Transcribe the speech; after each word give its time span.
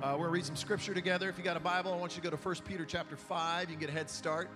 Uh, 0.00 0.10
we're 0.12 0.18
going 0.18 0.26
to 0.26 0.34
read 0.34 0.44
some 0.44 0.54
scripture 0.54 0.94
together. 0.94 1.28
If 1.28 1.38
you 1.38 1.42
got 1.42 1.56
a 1.56 1.60
Bible, 1.60 1.92
I 1.92 1.96
want 1.96 2.12
you 2.12 2.22
to 2.22 2.30
go 2.30 2.36
to 2.36 2.40
1 2.40 2.54
Peter 2.68 2.84
chapter 2.84 3.16
5. 3.16 3.62
You 3.62 3.74
can 3.74 3.80
get 3.80 3.88
a 3.88 3.92
head 3.92 4.08
start. 4.08 4.48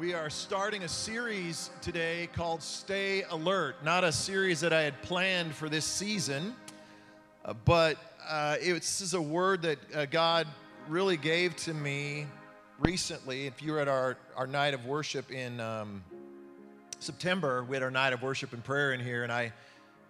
We 0.00 0.14
are 0.14 0.30
starting 0.30 0.84
a 0.84 0.88
series 0.88 1.68
today 1.82 2.30
called 2.32 2.62
Stay 2.62 3.24
Alert. 3.24 3.84
Not 3.84 4.04
a 4.04 4.12
series 4.12 4.60
that 4.60 4.72
I 4.72 4.80
had 4.80 5.02
planned 5.02 5.54
for 5.54 5.68
this 5.68 5.84
season, 5.84 6.56
uh, 7.44 7.52
but 7.66 7.98
uh, 8.26 8.56
this 8.56 9.02
is 9.02 9.12
a 9.12 9.20
word 9.20 9.60
that 9.62 9.78
uh, 9.94 10.06
God 10.06 10.46
really 10.88 11.18
gave 11.18 11.54
to 11.56 11.74
me 11.74 12.26
recently. 12.78 13.46
If 13.46 13.60
you 13.60 13.72
were 13.72 13.80
at 13.80 13.88
our, 13.88 14.16
our 14.34 14.46
night 14.46 14.72
of 14.72 14.86
worship 14.86 15.30
in 15.30 15.60
um, 15.60 16.02
September, 17.00 17.64
we 17.64 17.76
had 17.76 17.82
our 17.82 17.90
night 17.90 18.14
of 18.14 18.22
worship 18.22 18.54
and 18.54 18.64
prayer 18.64 18.94
in 18.94 19.00
here, 19.00 19.24
and 19.24 19.32
I 19.32 19.52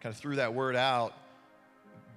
kind 0.01 0.15
of 0.15 0.17
threw 0.17 0.37
that 0.37 0.55
word 0.55 0.77
out. 0.77 1.13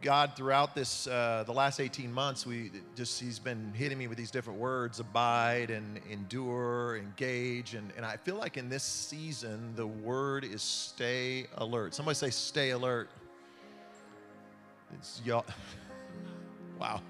God, 0.02 0.32
throughout 0.36 0.76
this, 0.76 1.08
uh, 1.08 1.44
the 1.46 1.52
last 1.52 1.80
18 1.82 2.12
months, 2.12 2.46
we 2.46 2.72
just, 2.96 3.20
he's 3.20 3.38
been 3.38 3.74
hitting 3.74 3.98
me 3.98 4.08
with 4.08 4.18
these 4.18 4.32
different 4.32 4.58
words 4.58 5.02
abide 5.02 5.72
and 5.72 6.00
endure, 6.10 6.98
engage. 6.98 7.74
And, 7.74 7.92
and 7.98 8.06
I 8.06 8.16
feel 8.16 8.36
like 8.36 8.56
in 8.56 8.70
this 8.70 8.84
season, 8.84 9.74
the 9.76 9.88
word 9.88 10.46
is 10.46 10.62
stay 10.62 11.48
alert. 11.58 11.94
Somebody 11.94 12.16
say, 12.16 12.30
stay 12.30 12.70
alert. 12.70 13.10
It's 14.94 15.22
y'all. 15.26 15.46
wow. 16.80 17.02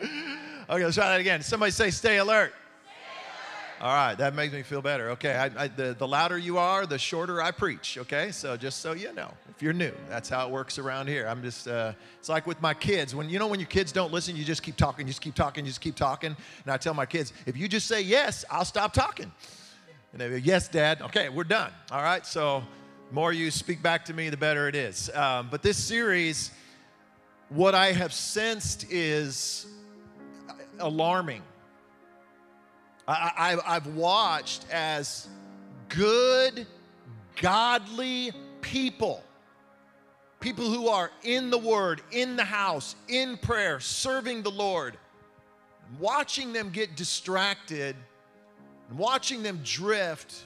Okay, 0.00 0.84
let's 0.84 0.94
try 0.94 1.08
that 1.08 1.20
again. 1.20 1.42
Somebody 1.42 1.72
say, 1.72 1.90
stay 1.90 2.18
alert. 2.18 2.54
All 3.84 3.92
right, 3.92 4.14
that 4.14 4.34
makes 4.34 4.54
me 4.54 4.62
feel 4.62 4.80
better. 4.80 5.10
Okay, 5.10 5.34
I, 5.34 5.64
I, 5.64 5.68
the, 5.68 5.94
the 5.98 6.08
louder 6.08 6.38
you 6.38 6.56
are, 6.56 6.86
the 6.86 6.96
shorter 6.96 7.42
I 7.42 7.50
preach. 7.50 7.98
Okay, 7.98 8.30
so 8.30 8.56
just 8.56 8.80
so 8.80 8.92
you 8.92 9.12
know, 9.12 9.30
if 9.50 9.62
you're 9.62 9.74
new, 9.74 9.92
that's 10.08 10.30
how 10.30 10.46
it 10.46 10.50
works 10.50 10.78
around 10.78 11.06
here. 11.06 11.26
I'm 11.26 11.42
just, 11.42 11.68
uh, 11.68 11.92
it's 12.18 12.30
like 12.30 12.46
with 12.46 12.62
my 12.62 12.72
kids. 12.72 13.14
When 13.14 13.28
you 13.28 13.38
know 13.38 13.46
when 13.46 13.60
your 13.60 13.68
kids 13.68 13.92
don't 13.92 14.10
listen, 14.10 14.36
you 14.36 14.42
just 14.42 14.62
keep 14.62 14.76
talking, 14.76 15.06
just 15.06 15.20
keep 15.20 15.34
talking, 15.34 15.66
just 15.66 15.82
keep 15.82 15.96
talking. 15.96 16.34
And 16.64 16.72
I 16.72 16.78
tell 16.78 16.94
my 16.94 17.04
kids, 17.04 17.34
if 17.44 17.58
you 17.58 17.68
just 17.68 17.86
say 17.86 18.00
yes, 18.00 18.42
I'll 18.50 18.64
stop 18.64 18.94
talking. 18.94 19.30
And 20.12 20.20
they 20.22 20.30
go, 20.30 20.36
yes, 20.36 20.66
Dad. 20.66 21.02
Okay, 21.02 21.28
we're 21.28 21.44
done. 21.44 21.70
All 21.90 22.02
right, 22.02 22.24
so 22.24 22.64
more 23.12 23.34
you 23.34 23.50
speak 23.50 23.82
back 23.82 24.06
to 24.06 24.14
me, 24.14 24.30
the 24.30 24.38
better 24.38 24.66
it 24.66 24.76
is. 24.76 25.10
Um, 25.14 25.48
but 25.50 25.60
this 25.60 25.76
series, 25.76 26.52
what 27.50 27.74
I 27.74 27.92
have 27.92 28.14
sensed 28.14 28.86
is 28.90 29.66
alarming 30.78 31.42
I, 33.06 33.58
have 33.66 33.86
watched 33.88 34.66
as 34.70 35.28
good, 35.88 36.66
godly 37.40 38.32
people, 38.62 39.22
people 40.40 40.64
who 40.70 40.88
are 40.88 41.10
in 41.22 41.50
the 41.50 41.58
Word, 41.58 42.00
in 42.12 42.36
the 42.36 42.44
house, 42.44 42.96
in 43.08 43.36
prayer, 43.36 43.78
serving 43.78 44.42
the 44.42 44.50
Lord, 44.50 44.96
watching 45.98 46.52
them 46.52 46.70
get 46.70 46.96
distracted, 46.96 47.94
watching 48.96 49.42
them 49.42 49.60
drift, 49.62 50.44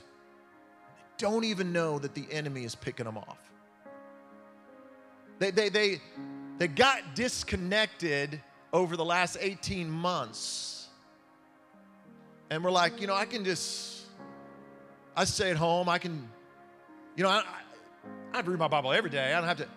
don't 1.16 1.44
even 1.44 1.72
know 1.72 1.98
that 1.98 2.14
the 2.14 2.26
enemy 2.30 2.64
is 2.64 2.74
picking 2.74 3.06
them 3.06 3.18
off. 3.18 3.38
They, 5.38 5.52
they, 5.52 5.68
they, 5.68 6.00
they 6.58 6.66
got 6.66 7.14
disconnected 7.14 8.40
over 8.72 8.96
the 8.96 9.04
last 9.04 9.36
18 9.40 9.88
months 9.88 10.77
and 12.50 12.64
we're 12.64 12.70
like, 12.70 13.00
you 13.00 13.06
know, 13.06 13.14
I 13.14 13.24
can 13.24 13.44
just, 13.44 14.02
I 15.16 15.24
stay 15.24 15.50
at 15.50 15.56
home. 15.56 15.88
I 15.88 15.98
can, 15.98 16.28
you 17.16 17.24
know, 17.24 17.30
I, 17.30 17.42
I 18.32 18.42
to 18.42 18.50
read 18.50 18.58
my 18.58 18.68
Bible 18.68 18.92
every 18.92 19.10
day. 19.10 19.32
I 19.32 19.38
don't 19.38 19.48
have 19.48 19.58
to, 19.58 19.68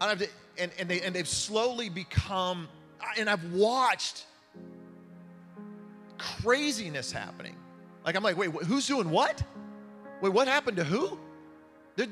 I 0.00 0.08
don't 0.08 0.18
have 0.18 0.28
to, 0.28 0.34
and, 0.62 0.70
and, 0.78 0.88
they, 0.88 1.00
and 1.02 1.14
they've 1.14 1.28
slowly 1.28 1.88
become, 1.88 2.68
and 3.18 3.28
I've 3.28 3.52
watched 3.52 4.24
craziness 6.18 7.12
happening. 7.12 7.54
Like, 8.04 8.16
I'm 8.16 8.22
like, 8.22 8.36
wait, 8.36 8.50
who's 8.50 8.86
doing 8.86 9.10
what? 9.10 9.42
Wait, 10.20 10.32
what 10.32 10.48
happened 10.48 10.76
to 10.78 10.84
who? 10.84 11.18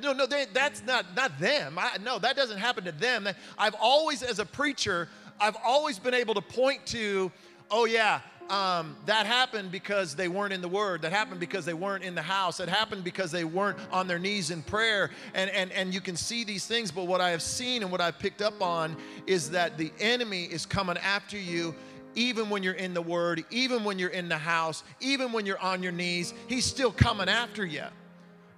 No, 0.03 0.13
no, 0.13 0.27
they, 0.27 0.47
that's 0.53 0.83
not, 0.85 1.15
not 1.15 1.39
them. 1.39 1.79
I, 1.79 1.99
no, 2.03 2.19
that 2.19 2.37
doesn't 2.37 2.59
happen 2.59 2.85
to 2.85 2.93
them. 2.93 3.29
I've 3.59 3.75
always, 3.81 4.23
as 4.23 4.39
a 4.39 4.47
preacher, 4.47 5.09
I've 5.39 5.57
always 5.65 5.99
been 5.99 6.15
able 6.15 6.35
to 6.35 6.41
point 6.41 6.87
to, 6.87 7.31
oh, 7.71 7.85
yeah, 7.85 8.21
um, 8.51 8.97
that 9.07 9.27
happened 9.27 9.73
because 9.73 10.15
they 10.15 10.29
weren't 10.29 10.53
in 10.53 10.61
the 10.61 10.69
Word. 10.69 11.03
That 11.03 11.13
happened 11.13 11.41
because 11.41 11.65
they 11.65 11.75
weren't 11.75 12.05
in 12.05 12.15
the 12.15 12.23
house. 12.23 12.59
That 12.59 12.69
happened 12.69 13.03
because 13.03 13.31
they 13.31 13.45
weren't 13.45 13.79
on 13.91 14.07
their 14.07 14.19
knees 14.19 14.51
in 14.51 14.63
prayer. 14.63 15.11
And, 15.35 15.51
and, 15.51 15.73
and 15.73 15.95
you 15.95 16.01
can 16.01 16.17
see 16.17 16.45
these 16.45 16.67
things, 16.67 16.91
but 16.91 17.07
what 17.07 17.21
I 17.21 17.31
have 17.31 17.43
seen 17.43 17.83
and 17.83 17.91
what 17.91 18.01
I've 18.01 18.19
picked 18.19 18.43
up 18.43 18.61
on 18.61 18.97
is 19.27 19.51
that 19.51 19.79
the 19.79 19.93
enemy 19.99 20.45
is 20.45 20.67
coming 20.67 20.99
after 20.99 21.39
you 21.39 21.75
even 22.17 22.49
when 22.49 22.63
you're 22.63 22.75
in 22.75 22.95
the 22.95 23.03
Word, 23.03 23.45
even 23.51 23.83
when 23.83 23.99
you're 23.99 24.11
in 24.11 24.29
the 24.29 24.39
house, 24.39 24.85
even 25.01 25.33
when 25.33 25.47
you're 25.47 25.59
on 25.59 25.83
your 25.83 25.91
knees. 25.91 26.33
He's 26.47 26.65
still 26.65 26.93
coming 26.93 27.29
after 27.29 27.67
you. 27.67 27.85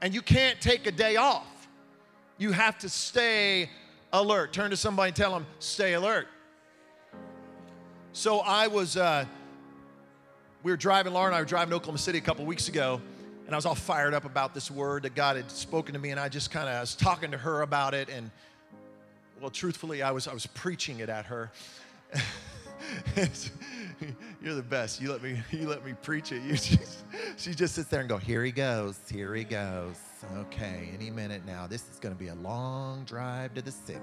And 0.02 0.14
you 0.14 0.20
can't 0.20 0.60
take 0.60 0.86
a 0.86 0.92
day 0.92 1.16
off. 1.16 1.68
You 2.36 2.52
have 2.52 2.76
to 2.78 2.88
stay 2.90 3.70
alert. 4.12 4.52
Turn 4.52 4.70
to 4.72 4.76
somebody 4.76 5.08
and 5.08 5.16
tell 5.16 5.32
them, 5.32 5.46
stay 5.58 5.94
alert. 5.94 6.28
So 8.12 8.40
I 8.40 8.66
was. 8.66 8.96
Uh, 8.96 9.24
we 10.66 10.72
were 10.72 10.76
driving, 10.76 11.12
Laura 11.12 11.28
and 11.28 11.36
I 11.36 11.38
were 11.38 11.46
driving 11.46 11.70
to 11.70 11.76
Oklahoma 11.76 11.98
City 11.98 12.18
a 12.18 12.20
couple 12.20 12.44
weeks 12.44 12.66
ago, 12.66 13.00
and 13.46 13.54
I 13.54 13.56
was 13.56 13.66
all 13.66 13.76
fired 13.76 14.14
up 14.14 14.24
about 14.24 14.52
this 14.52 14.68
word 14.68 15.04
that 15.04 15.14
God 15.14 15.36
had 15.36 15.48
spoken 15.48 15.92
to 15.92 16.00
me, 16.00 16.10
and 16.10 16.18
I 16.18 16.28
just 16.28 16.50
kind 16.50 16.68
of 16.68 16.80
was 16.80 16.96
talking 16.96 17.30
to 17.30 17.38
her 17.38 17.62
about 17.62 17.94
it, 17.94 18.08
and 18.08 18.32
well, 19.40 19.50
truthfully, 19.50 20.02
I 20.02 20.10
was 20.10 20.26
I 20.26 20.34
was 20.34 20.44
preaching 20.44 20.98
it 20.98 21.08
at 21.08 21.24
her. 21.26 21.52
You're 24.42 24.56
the 24.56 24.62
best. 24.68 25.00
You 25.00 25.12
let 25.12 25.22
me 25.22 25.40
you 25.52 25.68
let 25.68 25.86
me 25.86 25.94
preach 26.02 26.32
it. 26.32 26.42
You 26.42 26.54
just, 26.54 27.04
she 27.36 27.54
just 27.54 27.76
sits 27.76 27.88
there 27.88 28.00
and 28.00 28.08
go, 28.08 28.16
here 28.16 28.42
he 28.42 28.50
goes, 28.50 28.98
here 29.08 29.36
he 29.36 29.44
goes. 29.44 30.00
Okay, 30.36 30.90
any 30.92 31.10
minute 31.10 31.42
now. 31.46 31.68
This 31.68 31.88
is 31.92 32.00
going 32.00 32.12
to 32.12 32.18
be 32.18 32.26
a 32.26 32.34
long 32.34 33.04
drive 33.04 33.54
to 33.54 33.62
the 33.62 33.70
city 33.70 34.00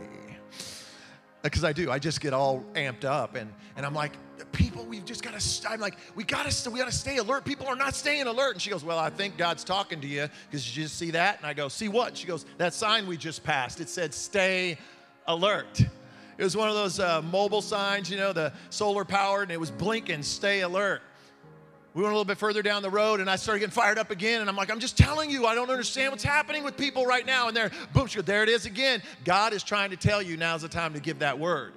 because 1.43 1.63
I 1.63 1.73
do. 1.73 1.91
I 1.91 1.99
just 1.99 2.21
get 2.21 2.33
all 2.33 2.63
amped 2.73 3.03
up, 3.05 3.35
and 3.35 3.51
and 3.75 3.85
I'm 3.85 3.93
like, 3.93 4.13
people, 4.51 4.85
we've 4.85 5.05
just 5.05 5.21
got 5.21 5.37
to. 5.37 5.69
I'm 5.69 5.79
like, 5.79 5.97
we 6.15 6.23
got 6.23 6.49
to, 6.49 6.69
we 6.69 6.79
got 6.79 6.85
to 6.85 6.95
stay 6.95 7.17
alert. 7.17 7.45
People 7.45 7.67
are 7.67 7.75
not 7.75 7.95
staying 7.95 8.27
alert. 8.27 8.53
And 8.53 8.61
she 8.61 8.69
goes, 8.69 8.83
well, 8.83 8.99
I 8.99 9.09
think 9.09 9.37
God's 9.37 9.63
talking 9.63 10.01
to 10.01 10.07
you 10.07 10.27
because 10.49 10.75
you 10.75 10.83
just 10.83 10.97
see 10.97 11.11
that. 11.11 11.37
And 11.37 11.45
I 11.45 11.53
go, 11.53 11.67
see 11.67 11.87
what? 11.89 12.17
She 12.17 12.27
goes, 12.27 12.45
that 12.57 12.73
sign 12.73 13.07
we 13.07 13.17
just 13.17 13.43
passed. 13.43 13.79
It 13.79 13.89
said, 13.89 14.13
stay 14.13 14.77
alert. 15.27 15.81
It 16.37 16.43
was 16.43 16.57
one 16.57 16.69
of 16.69 16.75
those 16.75 16.99
uh, 16.99 17.21
mobile 17.21 17.61
signs, 17.61 18.09
you 18.09 18.17
know, 18.17 18.33
the 18.33 18.53
solar 18.69 19.05
powered, 19.05 19.43
and 19.43 19.51
it 19.51 19.59
was 19.59 19.69
blinking, 19.69 20.23
stay 20.23 20.61
alert 20.61 21.01
we 21.93 22.01
went 22.01 22.11
a 22.11 22.15
little 22.15 22.25
bit 22.25 22.37
further 22.37 22.63
down 22.63 22.81
the 22.81 22.89
road 22.89 23.19
and 23.19 23.29
I 23.29 23.35
started 23.35 23.59
getting 23.59 23.73
fired 23.73 23.99
up 23.99 24.09
again. 24.09 24.41
And 24.41 24.49
I'm 24.49 24.55
like, 24.55 24.71
I'm 24.71 24.79
just 24.79 24.97
telling 24.97 25.29
you, 25.29 25.45
I 25.45 25.53
don't 25.53 25.69
understand 25.69 26.11
what's 26.11 26.23
happening 26.23 26.63
with 26.63 26.75
people 26.75 27.05
right 27.05 27.25
now. 27.25 27.47
And 27.47 27.55
there, 27.55 27.71
boom, 27.93 28.07
she 28.07 28.15
goes, 28.15 28.25
there 28.25 28.41
it 28.41 28.49
is 28.49 28.65
again. 28.65 29.03
God 29.23 29.53
is 29.53 29.63
trying 29.63 29.91
to 29.91 29.97
tell 29.97 30.21
you 30.21 30.35
now's 30.35 30.63
the 30.63 30.69
time 30.69 30.93
to 30.93 30.99
give 30.99 31.19
that 31.19 31.37
word. 31.37 31.73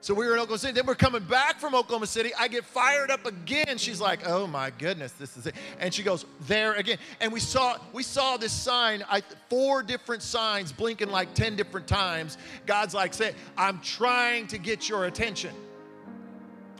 So 0.00 0.14
we 0.14 0.26
were 0.26 0.34
in 0.34 0.38
Oklahoma 0.38 0.58
City. 0.58 0.72
Then 0.74 0.86
we're 0.86 0.94
coming 0.94 1.24
back 1.24 1.58
from 1.58 1.74
Oklahoma 1.74 2.06
City. 2.06 2.30
I 2.38 2.46
get 2.46 2.64
fired 2.64 3.10
up 3.10 3.26
again. 3.26 3.78
She's 3.78 4.00
like, 4.00 4.20
"Oh 4.28 4.46
my 4.46 4.70
goodness, 4.70 5.10
this 5.12 5.36
is 5.36 5.48
it." 5.48 5.56
And 5.80 5.92
she 5.92 6.04
goes, 6.04 6.24
"There 6.46 6.74
again." 6.74 6.98
And 7.20 7.32
we 7.32 7.40
saw 7.40 7.78
we 7.92 8.04
saw 8.04 8.36
this 8.36 8.52
sign, 8.52 9.04
I, 9.10 9.22
four 9.50 9.82
different 9.82 10.22
signs 10.22 10.70
blinking 10.70 11.10
like 11.10 11.34
ten 11.34 11.56
different 11.56 11.88
times. 11.88 12.38
God's 12.64 12.94
like, 12.94 13.12
"Say, 13.12 13.34
I'm 13.56 13.80
trying 13.80 14.46
to 14.48 14.58
get 14.58 14.88
your 14.88 15.06
attention." 15.06 15.52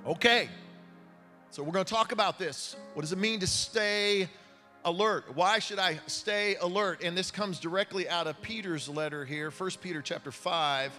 Okay. 0.07 0.49
So 1.51 1.63
we're 1.63 1.73
going 1.73 1.85
to 1.85 1.93
talk 1.93 2.13
about 2.13 2.39
this. 2.39 2.77
What 2.93 3.03
does 3.03 3.13
it 3.13 3.19
mean 3.19 3.41
to 3.41 3.47
stay 3.47 4.29
alert? 4.85 5.35
Why 5.35 5.59
should 5.61 5.79
I 5.79 5.99
stay 6.07 6.57
alert? 6.57 7.03
And 7.03 7.17
this 7.17 7.31
comes 7.31 7.59
directly 7.59 8.07
out 8.07 8.27
of 8.27 8.41
Peter's 8.43 8.87
letter 8.87 9.25
here, 9.25 9.51
1 9.51 9.71
Peter 9.81 10.03
chapter 10.03 10.31
5. 10.31 10.93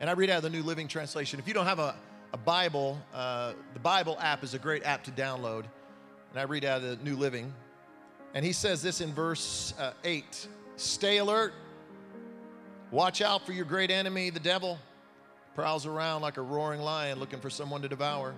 And 0.00 0.08
I 0.08 0.14
read 0.14 0.30
out 0.30 0.38
of 0.38 0.42
the 0.42 0.50
New 0.50 0.62
Living 0.62 0.88
Translation. 0.88 1.38
If 1.38 1.46
you 1.46 1.52
don't 1.52 1.66
have 1.66 1.78
a, 1.78 1.96
a 2.32 2.38
Bible, 2.38 2.98
uh, 3.12 3.52
the 3.74 3.80
Bible 3.80 4.16
app 4.20 4.42
is 4.42 4.54
a 4.54 4.58
great 4.58 4.84
app 4.84 5.04
to 5.04 5.10
download. 5.10 5.64
And 6.30 6.40
I 6.40 6.44
read 6.44 6.64
out 6.64 6.82
of 6.82 6.98
the 6.98 7.04
New 7.04 7.16
Living. 7.16 7.52
And 8.32 8.42
he 8.42 8.52
says 8.52 8.82
this 8.82 9.02
in 9.02 9.12
verse 9.12 9.74
uh, 9.78 9.92
8 10.02 10.48
Stay 10.76 11.18
alert. 11.18 11.52
Watch 12.90 13.20
out 13.20 13.44
for 13.44 13.52
your 13.52 13.64
great 13.66 13.90
enemy, 13.90 14.30
the 14.30 14.40
devil 14.40 14.78
prowls 15.56 15.86
around 15.86 16.20
like 16.20 16.36
a 16.36 16.42
roaring 16.42 16.82
lion 16.82 17.18
looking 17.18 17.40
for 17.40 17.48
someone 17.48 17.80
to 17.80 17.88
devour. 17.88 18.34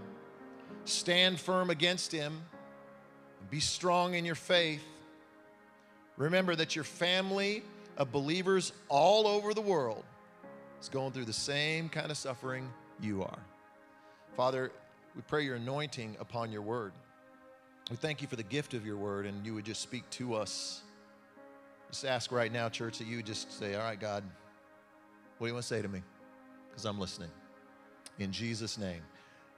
Stand 0.88 1.38
firm 1.38 1.70
against 1.70 2.12
him. 2.12 2.43
Be 3.50 3.61
strong 3.61 4.14
in 4.14 4.25
your 4.25 4.35
faith. 4.35 4.82
Remember 6.17 6.56
that 6.56 6.75
your 6.75 6.85
family 6.85 7.62
of 7.96 8.12
believers 8.12 8.73
all 8.88 9.26
over 9.26 9.55
the 9.55 9.61
world 9.61 10.05
is 10.81 10.88
going 10.88 11.12
through 11.12 11.25
the 11.25 11.32
same 11.32 11.88
kind 11.88 12.11
of 12.11 12.17
suffering 12.17 12.69
you 13.00 13.23
are. 13.23 13.38
Father, 14.37 14.70
we 15.14 15.23
pray 15.23 15.44
your 15.44 15.56
anointing 15.56 16.17
upon 16.20 16.52
your 16.52 16.62
word. 16.62 16.93
We 17.91 17.96
thank 17.96 18.20
you 18.20 18.29
for 18.29 18.37
the 18.37 18.43
gift 18.43 18.75
of 18.75 18.84
your 18.84 18.96
word, 18.96 19.26
and 19.26 19.46
you 19.46 19.55
would 19.55 19.64
just 19.64 19.81
speak 19.81 20.08
to 20.11 20.34
us. 20.34 20.82
Just 21.91 22.05
ask 22.05 22.31
right 22.32 22.52
now, 22.52 22.69
church, 22.69 22.99
that 22.99 23.06
you 23.06 23.17
would 23.17 23.26
just 23.26 23.58
say, 23.58 23.75
All 23.75 23.82
right, 23.82 23.99
God, 23.99 24.23
what 25.38 25.46
do 25.46 25.50
you 25.50 25.55
want 25.55 25.62
to 25.62 25.69
say 25.69 25.81
to 25.81 25.88
me? 25.88 26.02
because 26.79 26.88
I'm 26.88 27.00
listening. 27.00 27.31
In 28.20 28.31
Jesus' 28.31 28.79
name. 28.79 29.02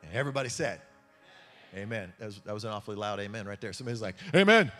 And 0.03 0.15
everybody 0.15 0.49
said, 0.49 0.81
Amen. 1.75 2.13
That 2.19 2.27
was, 2.27 2.41
that 2.45 2.55
was 2.55 2.65
an 2.65 2.71
awfully 2.71 2.97
loud 2.97 3.21
amen 3.21 3.47
right 3.47 3.61
there. 3.61 3.73
Somebody's 3.73 4.03
like, 4.03 4.17
Amen. 4.35 4.73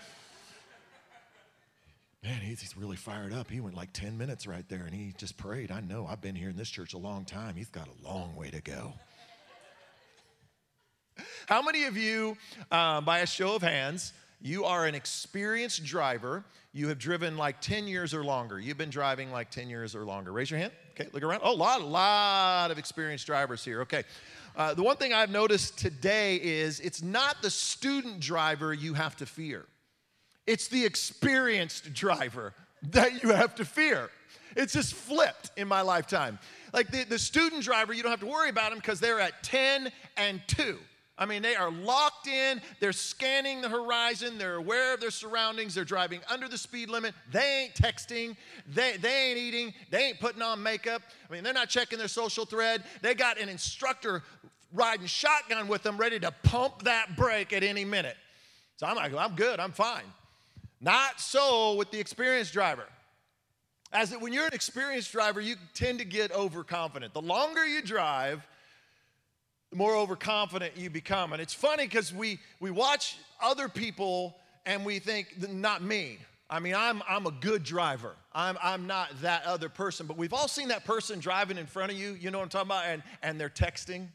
Man, 2.23 2.41
he's, 2.43 2.61
he's 2.61 2.77
really 2.77 2.97
fired 2.97 3.33
up. 3.33 3.51
He 3.51 3.61
went 3.61 3.77
like 3.77 3.95
10 3.95 4.19
minutes 4.19 4.47
right 4.47 4.69
there 4.69 4.85
and 4.85 4.95
he 4.95 5.15
just 5.17 5.39
prayed. 5.39 5.71
I 5.71 5.81
know, 5.81 6.07
I've 6.07 6.21
been 6.21 6.35
here 6.35 6.51
in 6.51 6.57
this 6.57 6.69
church 6.69 6.93
a 6.93 6.99
long 6.99 7.25
time. 7.25 7.55
He's 7.55 7.71
got 7.71 7.89
a 7.89 8.07
long 8.07 8.37
way 8.37 8.51
to 8.51 8.61
go. 8.61 8.93
How 11.47 11.63
many 11.63 11.85
of 11.85 11.97
you, 11.97 12.37
uh, 12.71 13.01
by 13.01 13.21
a 13.21 13.27
show 13.27 13.55
of 13.55 13.63
hands, 13.63 14.13
you 14.41 14.65
are 14.65 14.87
an 14.87 14.95
experienced 14.95 15.85
driver. 15.85 16.45
You 16.73 16.89
have 16.89 16.99
driven 16.99 17.37
like 17.37 17.61
10 17.61 17.87
years 17.87 18.15
or 18.15 18.25
longer. 18.25 18.59
You've 18.59 18.79
been 18.79 18.91
driving 18.91 19.31
like 19.31 19.51
10 19.51 19.69
years 19.69 19.95
or 19.95 20.05
longer. 20.05 20.33
Raise 20.33 20.51
your 20.51 20.61
hand. 20.61 20.73
Okay, 20.93 21.09
look 21.13 21.23
around. 21.23 21.41
Oh, 21.43 21.53
a 21.53 21.57
lot, 21.57 21.81
a 21.81 21.85
lot 21.85 22.71
of 22.71 22.79
experienced 22.79 23.27
drivers 23.27 23.65
here. 23.65 23.83
Okay. 23.83 24.05
Uh, 24.57 24.75
the 24.75 24.83
one 24.83 24.97
thing 24.97 25.13
I've 25.13 25.31
noticed 25.31 25.79
today 25.79 26.37
is 26.37 26.81
it's 26.81 27.03
not 27.03 27.43
the 27.43 27.51
student 27.51 28.21
driver 28.21 28.73
you 28.75 28.95
have 28.95 29.17
to 29.17 29.27
fear, 29.27 29.67
it's 30.47 30.69
the 30.69 30.85
experienced 30.85 31.93
driver 31.93 32.55
that 32.91 33.23
you 33.23 33.31
have 33.31 33.55
to 33.57 33.65
fear. 33.65 34.11
It's 34.57 34.73
just 34.73 34.95
flipped 34.95 35.51
in 35.57 35.69
my 35.69 35.83
lifetime. 35.83 36.39
Like 36.73 36.91
the, 36.91 37.05
the 37.05 37.19
student 37.19 37.63
driver, 37.63 37.93
you 37.93 38.03
don't 38.03 38.11
have 38.11 38.21
to 38.21 38.27
worry 38.27 38.49
about 38.49 38.71
them 38.71 38.79
because 38.79 38.99
they're 38.99 39.21
at 39.21 39.43
10 39.45 39.93
and 40.17 40.41
2. 40.49 40.77
I 41.21 41.27
mean, 41.27 41.43
they 41.43 41.55
are 41.55 41.71
locked 41.71 42.27
in, 42.29 42.63
they're 42.81 42.95
scanning 42.95 43.61
the 43.61 43.69
horizon, 43.69 44.39
they're 44.39 44.55
aware 44.55 44.95
of 44.95 45.01
their 45.01 45.11
surroundings, 45.11 45.75
they're 45.75 45.85
driving 45.85 46.23
under 46.31 46.49
the 46.49 46.57
speed 46.57 46.89
limit, 46.89 47.15
they 47.31 47.65
ain't 47.65 47.75
texting, 47.75 48.37
they, 48.67 48.97
they 48.97 49.29
ain't 49.29 49.39
eating, 49.39 49.75
they 49.91 50.05
ain't 50.05 50.19
putting 50.19 50.41
on 50.41 50.63
makeup. 50.63 51.03
I 51.29 51.33
mean, 51.33 51.45
they're 51.45 51.53
not 51.53 51.69
checking 51.69 51.99
their 51.99 52.09
social 52.09 52.47
thread. 52.47 52.83
They 53.03 53.15
got 53.15 53.39
an 53.39 53.51
instructor 53.51 54.23
riding 54.73 55.07
shotgun 55.07 55.69
with 55.69 55.83
them, 55.83 55.99
ready 55.99 56.19
to 56.21 56.33
pump 56.43 56.85
that 56.85 57.17
brake 57.17 57.53
at 57.53 57.63
any 57.63 57.85
minute. 57.85 58.17
So 58.79 58.87
I'm 58.87 58.97
like, 58.97 59.15
I'm 59.15 59.37
good, 59.37 59.61
I'm 59.61 59.73
fine. 59.73 60.05
Not 60.81 61.21
so 61.21 61.75
with 61.75 61.91
the 61.91 62.01
experienced 62.01 62.55
driver. 62.55 62.87
As 63.93 64.13
it, 64.13 64.21
when 64.23 64.33
you're 64.33 64.47
an 64.47 64.55
experienced 64.55 65.13
driver, 65.13 65.43
you 65.43 65.57
tend 65.75 65.99
to 65.99 66.07
get 66.07 66.33
overconfident. 66.33 67.13
The 67.13 67.21
longer 67.21 67.67
you 67.67 67.83
drive, 67.83 68.47
the 69.71 69.77
more 69.77 69.95
overconfident 69.95 70.77
you 70.77 70.91
become. 70.91 71.33
And 71.33 71.41
it's 71.41 71.55
funny 71.55 71.85
because 71.85 72.13
we, 72.13 72.41
we 72.59 72.71
watch 72.71 73.19
other 73.43 73.69
people 73.69 74.37
and 74.67 74.85
we 74.85 74.99
think, 74.99 75.49
not 75.51 75.83
me. 75.83 76.19
I 76.49 76.59
mean, 76.59 76.75
I'm, 76.75 77.03
I'm 77.09 77.27
a 77.27 77.31
good 77.31 77.63
driver. 77.63 78.17
I'm, 78.33 78.59
I'm 78.63 78.87
not 78.87 79.09
that 79.23 79.45
other 79.45 79.69
person. 79.69 80.07
But 80.07 80.17
we've 80.17 80.33
all 80.33 80.49
seen 80.49 80.69
that 80.69 80.85
person 80.85 81.21
driving 81.21 81.59
in 81.59 81.67
front 81.67 81.93
of 81.93 81.99
you, 81.99 82.15
you 82.21 82.31
know 82.31 82.39
what 82.39 82.45
I'm 82.45 82.51
talking 82.51 82.69
about? 82.69 82.87
And, 82.87 83.03
and 83.23 83.41
they're 83.41 83.49
texting. 83.49 84.09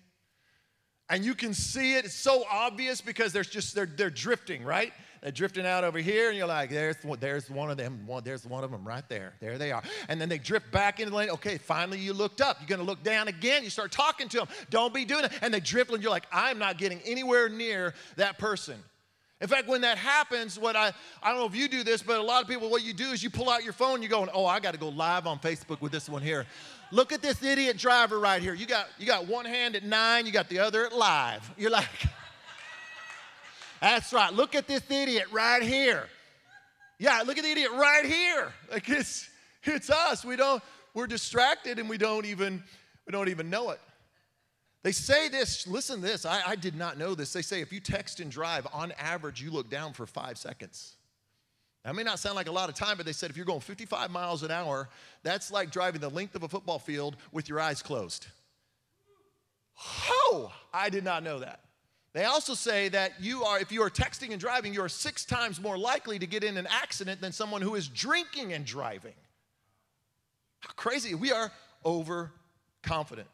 And 1.09 1.23
you 1.23 1.35
can 1.35 1.53
see 1.53 1.95
it. 1.95 2.05
It's 2.05 2.15
so 2.15 2.43
obvious 2.51 2.99
because 2.99 3.31
there's 3.31 3.49
just, 3.49 3.75
they're, 3.75 3.85
they're 3.85 4.09
drifting, 4.09 4.63
right? 4.63 4.91
They're 5.25 5.31
drifting 5.31 5.65
out 5.65 5.83
over 5.83 5.97
here, 5.97 6.29
and 6.29 6.37
you're 6.37 6.45
like, 6.45 6.69
there's, 6.69 6.97
there's 7.19 7.49
one 7.49 7.71
of 7.71 7.77
them. 7.77 8.05
One, 8.05 8.23
there's 8.23 8.45
one 8.45 8.63
of 8.63 8.69
them 8.69 8.87
right 8.87 9.03
there. 9.09 9.33
There 9.39 9.57
they 9.57 9.71
are. 9.71 9.81
And 10.07 10.21
then 10.21 10.29
they 10.29 10.37
drift 10.37 10.71
back 10.71 10.99
into 10.99 11.09
the 11.09 11.17
lane. 11.17 11.31
Okay, 11.31 11.57
finally 11.57 11.97
you 11.97 12.13
looked 12.13 12.41
up. 12.41 12.57
You're 12.59 12.67
going 12.67 12.79
to 12.79 12.85
look 12.85 13.01
down 13.01 13.27
again. 13.27 13.63
You 13.63 13.71
start 13.71 13.91
talking 13.91 14.29
to 14.29 14.37
them. 14.37 14.47
Don't 14.69 14.93
be 14.93 15.03
doing 15.03 15.25
it. 15.25 15.31
And 15.41 15.51
they 15.51 15.59
drift, 15.59 15.91
and 15.91 16.03
you're 16.03 16.11
like, 16.11 16.27
I'm 16.31 16.59
not 16.59 16.77
getting 16.77 17.01
anywhere 17.07 17.49
near 17.49 17.95
that 18.17 18.37
person. 18.37 18.75
In 19.41 19.47
fact, 19.47 19.67
when 19.67 19.81
that 19.81 19.97
happens, 19.97 20.59
what 20.59 20.75
I, 20.75 20.93
I 21.23 21.31
don't 21.31 21.39
know 21.39 21.47
if 21.47 21.55
you 21.55 21.69
do 21.69 21.83
this, 21.83 22.03
but 22.03 22.19
a 22.19 22.23
lot 22.23 22.43
of 22.43 22.47
people, 22.47 22.69
what 22.69 22.83
you 22.83 22.93
do 22.93 23.05
is 23.05 23.23
you 23.23 23.31
pull 23.31 23.49
out 23.49 23.63
your 23.63 23.73
phone, 23.73 24.03
you're 24.03 24.11
going, 24.11 24.29
oh, 24.31 24.45
I 24.45 24.59
got 24.59 24.75
to 24.75 24.79
go 24.79 24.89
live 24.89 25.25
on 25.25 25.39
Facebook 25.39 25.81
with 25.81 25.91
this 25.91 26.07
one 26.07 26.21
here. 26.21 26.45
Look 26.91 27.11
at 27.11 27.23
this 27.23 27.41
idiot 27.41 27.77
driver 27.77 28.19
right 28.19 28.43
here. 28.43 28.53
You 28.53 28.67
got, 28.67 28.89
you 28.99 29.07
got 29.07 29.25
one 29.27 29.45
hand 29.45 29.75
at 29.75 29.83
nine, 29.83 30.27
you 30.27 30.31
got 30.31 30.49
the 30.49 30.59
other 30.59 30.85
at 30.85 30.95
live. 30.95 31.51
You're 31.57 31.71
like, 31.71 31.89
that's 33.81 34.13
right. 34.13 34.33
Look 34.33 34.55
at 34.55 34.67
this 34.67 34.83
idiot 34.89 35.25
right 35.31 35.61
here. 35.61 36.07
Yeah, 36.97 37.23
look 37.25 37.37
at 37.37 37.43
the 37.43 37.51
idiot 37.51 37.71
right 37.71 38.05
here. 38.05 38.53
Like 38.71 38.89
it's 38.89 39.29
it's 39.63 39.89
us. 39.89 40.23
We 40.23 40.35
don't 40.35 40.63
we're 40.93 41.07
distracted 41.07 41.79
and 41.79 41.89
we 41.89 41.97
don't 41.97 42.25
even 42.25 42.63
we 43.05 43.11
don't 43.11 43.29
even 43.29 43.49
know 43.49 43.71
it. 43.71 43.79
They 44.83 44.91
say 44.91 45.29
this, 45.29 45.65
listen 45.65 45.95
to 45.95 46.01
this. 46.07 46.25
I, 46.25 46.43
I 46.45 46.55
did 46.55 46.75
not 46.75 46.95
know 46.95 47.15
this. 47.15 47.33
They 47.33 47.41
say 47.41 47.61
if 47.61 47.73
you 47.73 47.79
text 47.79 48.19
and 48.19 48.29
drive, 48.29 48.67
on 48.71 48.91
average, 48.99 49.41
you 49.41 49.49
look 49.49 49.67
down 49.67 49.93
for 49.93 50.05
five 50.05 50.37
seconds. 50.37 50.95
That 51.83 51.95
may 51.95 52.03
not 52.03 52.19
sound 52.19 52.35
like 52.35 52.47
a 52.47 52.51
lot 52.51 52.69
of 52.69 52.75
time, 52.75 52.97
but 52.97 53.05
they 53.05 53.11
said 53.11 53.31
if 53.31 53.35
you're 53.35 53.47
going 53.47 53.61
55 53.61 54.11
miles 54.11 54.43
an 54.43 54.51
hour, 54.51 54.87
that's 55.23 55.51
like 55.51 55.71
driving 55.71 56.01
the 56.01 56.09
length 56.09 56.35
of 56.35 56.43
a 56.43 56.47
football 56.47 56.77
field 56.77 57.15
with 57.31 57.49
your 57.49 57.59
eyes 57.59 57.81
closed. 57.81 58.27
Oh, 60.07 60.53
I 60.71 60.89
did 60.89 61.03
not 61.03 61.23
know 61.23 61.39
that. 61.39 61.61
They 62.15 62.23
also 62.23 62.53
say 62.53 62.87
that 62.89 63.11
you 63.19 63.43
are, 63.43 63.59
if 63.59 63.73
you 63.73 63.83
are 63.83 63.89
texting 63.89 64.31
and 64.31 64.39
driving, 64.39 64.73
you 64.73 64.81
are 64.81 64.87
six 64.87 65.25
times 65.25 65.61
more 65.61 65.77
likely 65.77 66.17
to 66.17 66.25
get 66.25 66.45
in 66.45 66.55
an 66.55 66.65
accident 66.65 67.19
than 67.19 67.33
someone 67.33 67.61
who 67.61 67.75
is 67.75 67.89
drinking 67.89 68.53
and 68.53 68.63
driving. 68.63 69.15
How 70.61 70.71
crazy. 70.77 71.13
We 71.13 71.33
are 71.33 71.51
overconfident. 71.85 73.27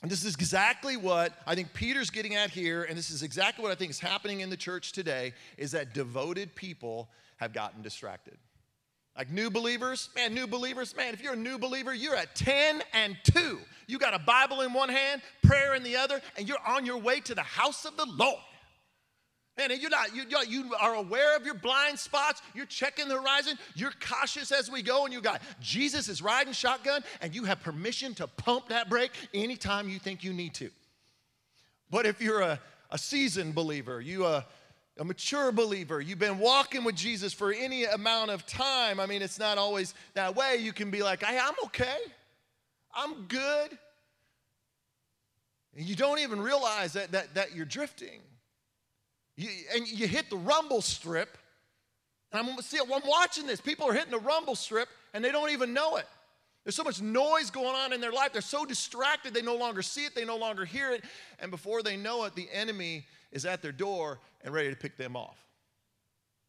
And 0.00 0.10
this 0.10 0.24
is 0.24 0.34
exactly 0.34 0.96
what 0.96 1.34
I 1.46 1.54
think 1.54 1.74
Peter's 1.74 2.08
getting 2.08 2.34
at 2.34 2.48
here, 2.48 2.84
and 2.84 2.96
this 2.96 3.10
is 3.10 3.22
exactly 3.22 3.62
what 3.62 3.72
I 3.72 3.74
think 3.74 3.90
is 3.90 4.00
happening 4.00 4.40
in 4.40 4.48
the 4.48 4.56
church 4.56 4.92
today, 4.92 5.34
is 5.58 5.72
that 5.72 5.92
devoted 5.92 6.54
people 6.54 7.10
have 7.36 7.52
gotten 7.52 7.82
distracted. 7.82 8.38
Like 9.18 9.32
new 9.32 9.50
believers, 9.50 10.10
man, 10.14 10.32
new 10.32 10.46
believers, 10.46 10.94
man, 10.96 11.12
if 11.12 11.20
you're 11.20 11.32
a 11.32 11.36
new 11.36 11.58
believer, 11.58 11.92
you're 11.92 12.14
at 12.14 12.36
10 12.36 12.82
and 12.92 13.16
2. 13.24 13.58
You 13.88 13.98
got 13.98 14.14
a 14.14 14.18
Bible 14.20 14.60
in 14.60 14.72
one 14.72 14.88
hand, 14.88 15.22
prayer 15.42 15.74
in 15.74 15.82
the 15.82 15.96
other, 15.96 16.20
and 16.36 16.48
you're 16.48 16.64
on 16.64 16.86
your 16.86 16.98
way 16.98 17.18
to 17.20 17.34
the 17.34 17.42
house 17.42 17.84
of 17.84 17.96
the 17.96 18.06
Lord. 18.06 18.38
Man, 19.56 19.72
and 19.72 19.80
you're 19.80 19.90
not, 19.90 20.14
you, 20.14 20.22
you 20.48 20.72
are 20.80 20.94
aware 20.94 21.36
of 21.36 21.44
your 21.44 21.56
blind 21.56 21.98
spots. 21.98 22.42
You're 22.54 22.66
checking 22.66 23.08
the 23.08 23.20
horizon. 23.20 23.58
You're 23.74 23.92
cautious 24.00 24.52
as 24.52 24.70
we 24.70 24.82
go, 24.82 25.04
and 25.04 25.12
you 25.12 25.20
got 25.20 25.42
Jesus 25.60 26.08
is 26.08 26.22
riding 26.22 26.52
shotgun, 26.52 27.02
and 27.20 27.34
you 27.34 27.42
have 27.42 27.60
permission 27.60 28.14
to 28.14 28.28
pump 28.28 28.68
that 28.68 28.88
brake 28.88 29.10
anytime 29.34 29.88
you 29.88 29.98
think 29.98 30.22
you 30.22 30.32
need 30.32 30.54
to. 30.54 30.70
But 31.90 32.06
if 32.06 32.20
you're 32.20 32.42
a, 32.42 32.60
a 32.92 32.98
seasoned 32.98 33.56
believer, 33.56 34.00
you 34.00 34.26
uh, 34.26 34.42
a 34.98 35.04
mature 35.04 35.52
believer, 35.52 36.00
you've 36.00 36.18
been 36.18 36.38
walking 36.38 36.82
with 36.84 36.96
Jesus 36.96 37.32
for 37.32 37.52
any 37.52 37.84
amount 37.84 38.30
of 38.30 38.46
time. 38.46 38.98
I 38.98 39.06
mean, 39.06 39.22
it's 39.22 39.38
not 39.38 39.56
always 39.56 39.94
that 40.14 40.34
way. 40.34 40.56
You 40.56 40.72
can 40.72 40.90
be 40.90 41.02
like, 41.02 41.22
hey, 41.22 41.38
I'm 41.38 41.54
okay, 41.66 41.98
I'm 42.94 43.26
good. 43.26 43.78
And 45.76 45.86
you 45.86 45.94
don't 45.94 46.18
even 46.18 46.40
realize 46.40 46.94
that, 46.94 47.12
that, 47.12 47.34
that 47.34 47.54
you're 47.54 47.64
drifting. 47.64 48.20
You, 49.36 49.48
and 49.74 49.86
you 49.86 50.08
hit 50.08 50.28
the 50.30 50.36
rumble 50.36 50.82
strip. 50.82 51.38
And 52.32 52.48
I'm, 52.48 52.60
see, 52.62 52.78
I'm 52.78 53.02
watching 53.06 53.46
this. 53.46 53.60
People 53.60 53.88
are 53.88 53.92
hitting 53.92 54.10
the 54.10 54.18
rumble 54.18 54.56
strip 54.56 54.88
and 55.14 55.24
they 55.24 55.30
don't 55.30 55.50
even 55.50 55.72
know 55.72 55.96
it. 55.96 56.06
There's 56.64 56.74
so 56.74 56.82
much 56.82 57.00
noise 57.00 57.50
going 57.50 57.76
on 57.76 57.92
in 57.92 58.00
their 58.00 58.12
life. 58.12 58.32
They're 58.32 58.42
so 58.42 58.66
distracted, 58.66 59.32
they 59.32 59.40
no 59.40 59.56
longer 59.56 59.80
see 59.80 60.04
it, 60.04 60.14
they 60.14 60.24
no 60.24 60.36
longer 60.36 60.64
hear 60.64 60.90
it. 60.90 61.04
And 61.38 61.50
before 61.50 61.82
they 61.82 61.96
know 61.96 62.24
it, 62.24 62.34
the 62.34 62.48
enemy 62.52 63.06
is 63.32 63.44
at 63.44 63.62
their 63.62 63.72
door 63.72 64.20
and 64.42 64.52
ready 64.52 64.70
to 64.70 64.76
pick 64.76 64.96
them 64.96 65.16
off. 65.16 65.38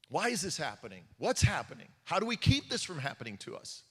Why 0.10 0.30
is 0.30 0.42
this 0.42 0.58
happening? 0.58 1.04
What's 1.18 1.42
happening? 1.42 1.88
How 2.04 2.20
do 2.20 2.26
we 2.26 2.36
keep 2.36 2.70
this 2.70 2.84
from 2.84 2.98
happening 2.98 3.38
to 3.38 3.56
us? 3.56 3.84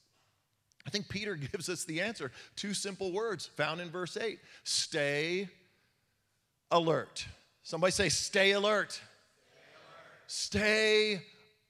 I 0.86 0.90
think 0.90 1.08
Peter 1.08 1.34
gives 1.52 1.68
us 1.68 1.84
the 1.84 2.00
answer. 2.00 2.32
Two 2.56 2.74
simple 2.74 3.12
words 3.12 3.46
found 3.46 3.80
in 3.80 3.90
verse 3.90 4.16
8 4.16 4.38
stay 4.64 5.48
alert. 6.70 7.26
Somebody 7.62 7.92
say, 7.92 8.08
stay 8.08 8.52
alert. 8.52 8.92
Stay 8.92 10.60
alert. 10.60 11.20
Stay 11.20 11.22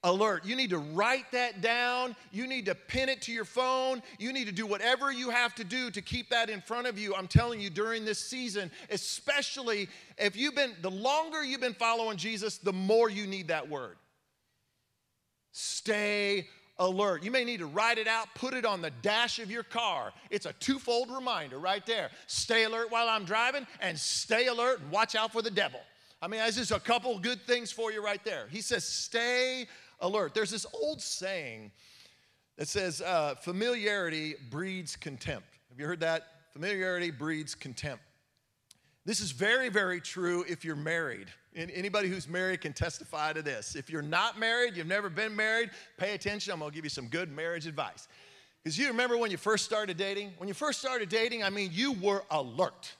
alert. 0.04 0.44
You 0.44 0.54
need 0.54 0.70
to 0.70 0.78
write 0.78 1.30
that 1.32 1.60
down. 1.60 2.14
You 2.30 2.46
need 2.46 2.66
to 2.66 2.74
pin 2.74 3.08
it 3.08 3.22
to 3.22 3.32
your 3.32 3.44
phone. 3.44 4.02
You 4.18 4.32
need 4.32 4.46
to 4.46 4.52
do 4.52 4.66
whatever 4.66 5.12
you 5.12 5.30
have 5.30 5.54
to 5.56 5.64
do 5.64 5.90
to 5.90 6.00
keep 6.00 6.30
that 6.30 6.50
in 6.50 6.60
front 6.60 6.86
of 6.86 6.98
you. 6.98 7.14
I'm 7.14 7.28
telling 7.28 7.60
you, 7.60 7.70
during 7.70 8.04
this 8.04 8.18
season, 8.18 8.70
especially 8.90 9.88
if 10.16 10.36
you've 10.36 10.54
been, 10.54 10.74
the 10.82 10.90
longer 10.90 11.42
you've 11.42 11.60
been 11.60 11.74
following 11.74 12.16
Jesus, 12.16 12.58
the 12.58 12.72
more 12.72 13.10
you 13.10 13.26
need 13.26 13.48
that 13.48 13.68
word. 13.68 13.96
Stay 15.50 16.46
alert. 16.78 17.24
You 17.24 17.32
may 17.32 17.44
need 17.44 17.58
to 17.58 17.66
write 17.66 17.98
it 17.98 18.06
out, 18.06 18.28
put 18.36 18.54
it 18.54 18.64
on 18.64 18.80
the 18.80 18.92
dash 19.02 19.40
of 19.40 19.50
your 19.50 19.64
car. 19.64 20.12
It's 20.30 20.46
a 20.46 20.52
twofold 20.54 21.10
reminder 21.10 21.58
right 21.58 21.84
there. 21.84 22.10
Stay 22.28 22.64
alert 22.64 22.90
while 22.90 23.08
I'm 23.08 23.24
driving 23.24 23.66
and 23.80 23.98
stay 23.98 24.46
alert 24.46 24.80
and 24.80 24.90
watch 24.92 25.16
out 25.16 25.32
for 25.32 25.42
the 25.42 25.50
devil. 25.50 25.80
I 26.20 26.28
mean, 26.28 26.40
that's 26.40 26.56
just 26.56 26.72
a 26.72 26.80
couple 26.80 27.16
good 27.18 27.42
things 27.42 27.70
for 27.70 27.92
you 27.92 28.04
right 28.04 28.22
there. 28.24 28.46
He 28.50 28.60
says, 28.60 28.84
stay 28.84 29.66
alert. 30.00 30.34
There's 30.34 30.50
this 30.50 30.66
old 30.72 31.00
saying 31.00 31.70
that 32.56 32.68
says, 32.68 33.00
uh, 33.00 33.34
familiarity 33.36 34.34
breeds 34.50 34.96
contempt. 34.96 35.46
Have 35.70 35.78
you 35.78 35.86
heard 35.86 36.00
that? 36.00 36.26
Familiarity 36.52 37.10
breeds 37.10 37.54
contempt. 37.54 38.02
This 39.04 39.20
is 39.20 39.30
very, 39.30 39.68
very 39.68 40.00
true 40.00 40.44
if 40.48 40.64
you're 40.64 40.76
married. 40.76 41.28
And 41.54 41.70
anybody 41.70 42.08
who's 42.08 42.28
married 42.28 42.60
can 42.60 42.72
testify 42.72 43.32
to 43.32 43.42
this. 43.42 43.74
If 43.74 43.88
you're 43.88 44.02
not 44.02 44.38
married, 44.38 44.76
you've 44.76 44.86
never 44.86 45.08
been 45.08 45.34
married, 45.34 45.70
pay 45.96 46.14
attention. 46.14 46.52
I'm 46.52 46.60
to 46.60 46.70
give 46.70 46.84
you 46.84 46.90
some 46.90 47.06
good 47.06 47.30
marriage 47.30 47.66
advice. 47.66 48.06
Because 48.62 48.78
you 48.78 48.88
remember 48.88 49.16
when 49.16 49.30
you 49.30 49.36
first 49.36 49.64
started 49.64 49.96
dating? 49.96 50.32
When 50.38 50.48
you 50.48 50.54
first 50.54 50.80
started 50.80 51.08
dating, 51.08 51.42
I 51.42 51.50
mean, 51.50 51.70
you 51.72 51.92
were 51.92 52.22
alert. 52.30 52.92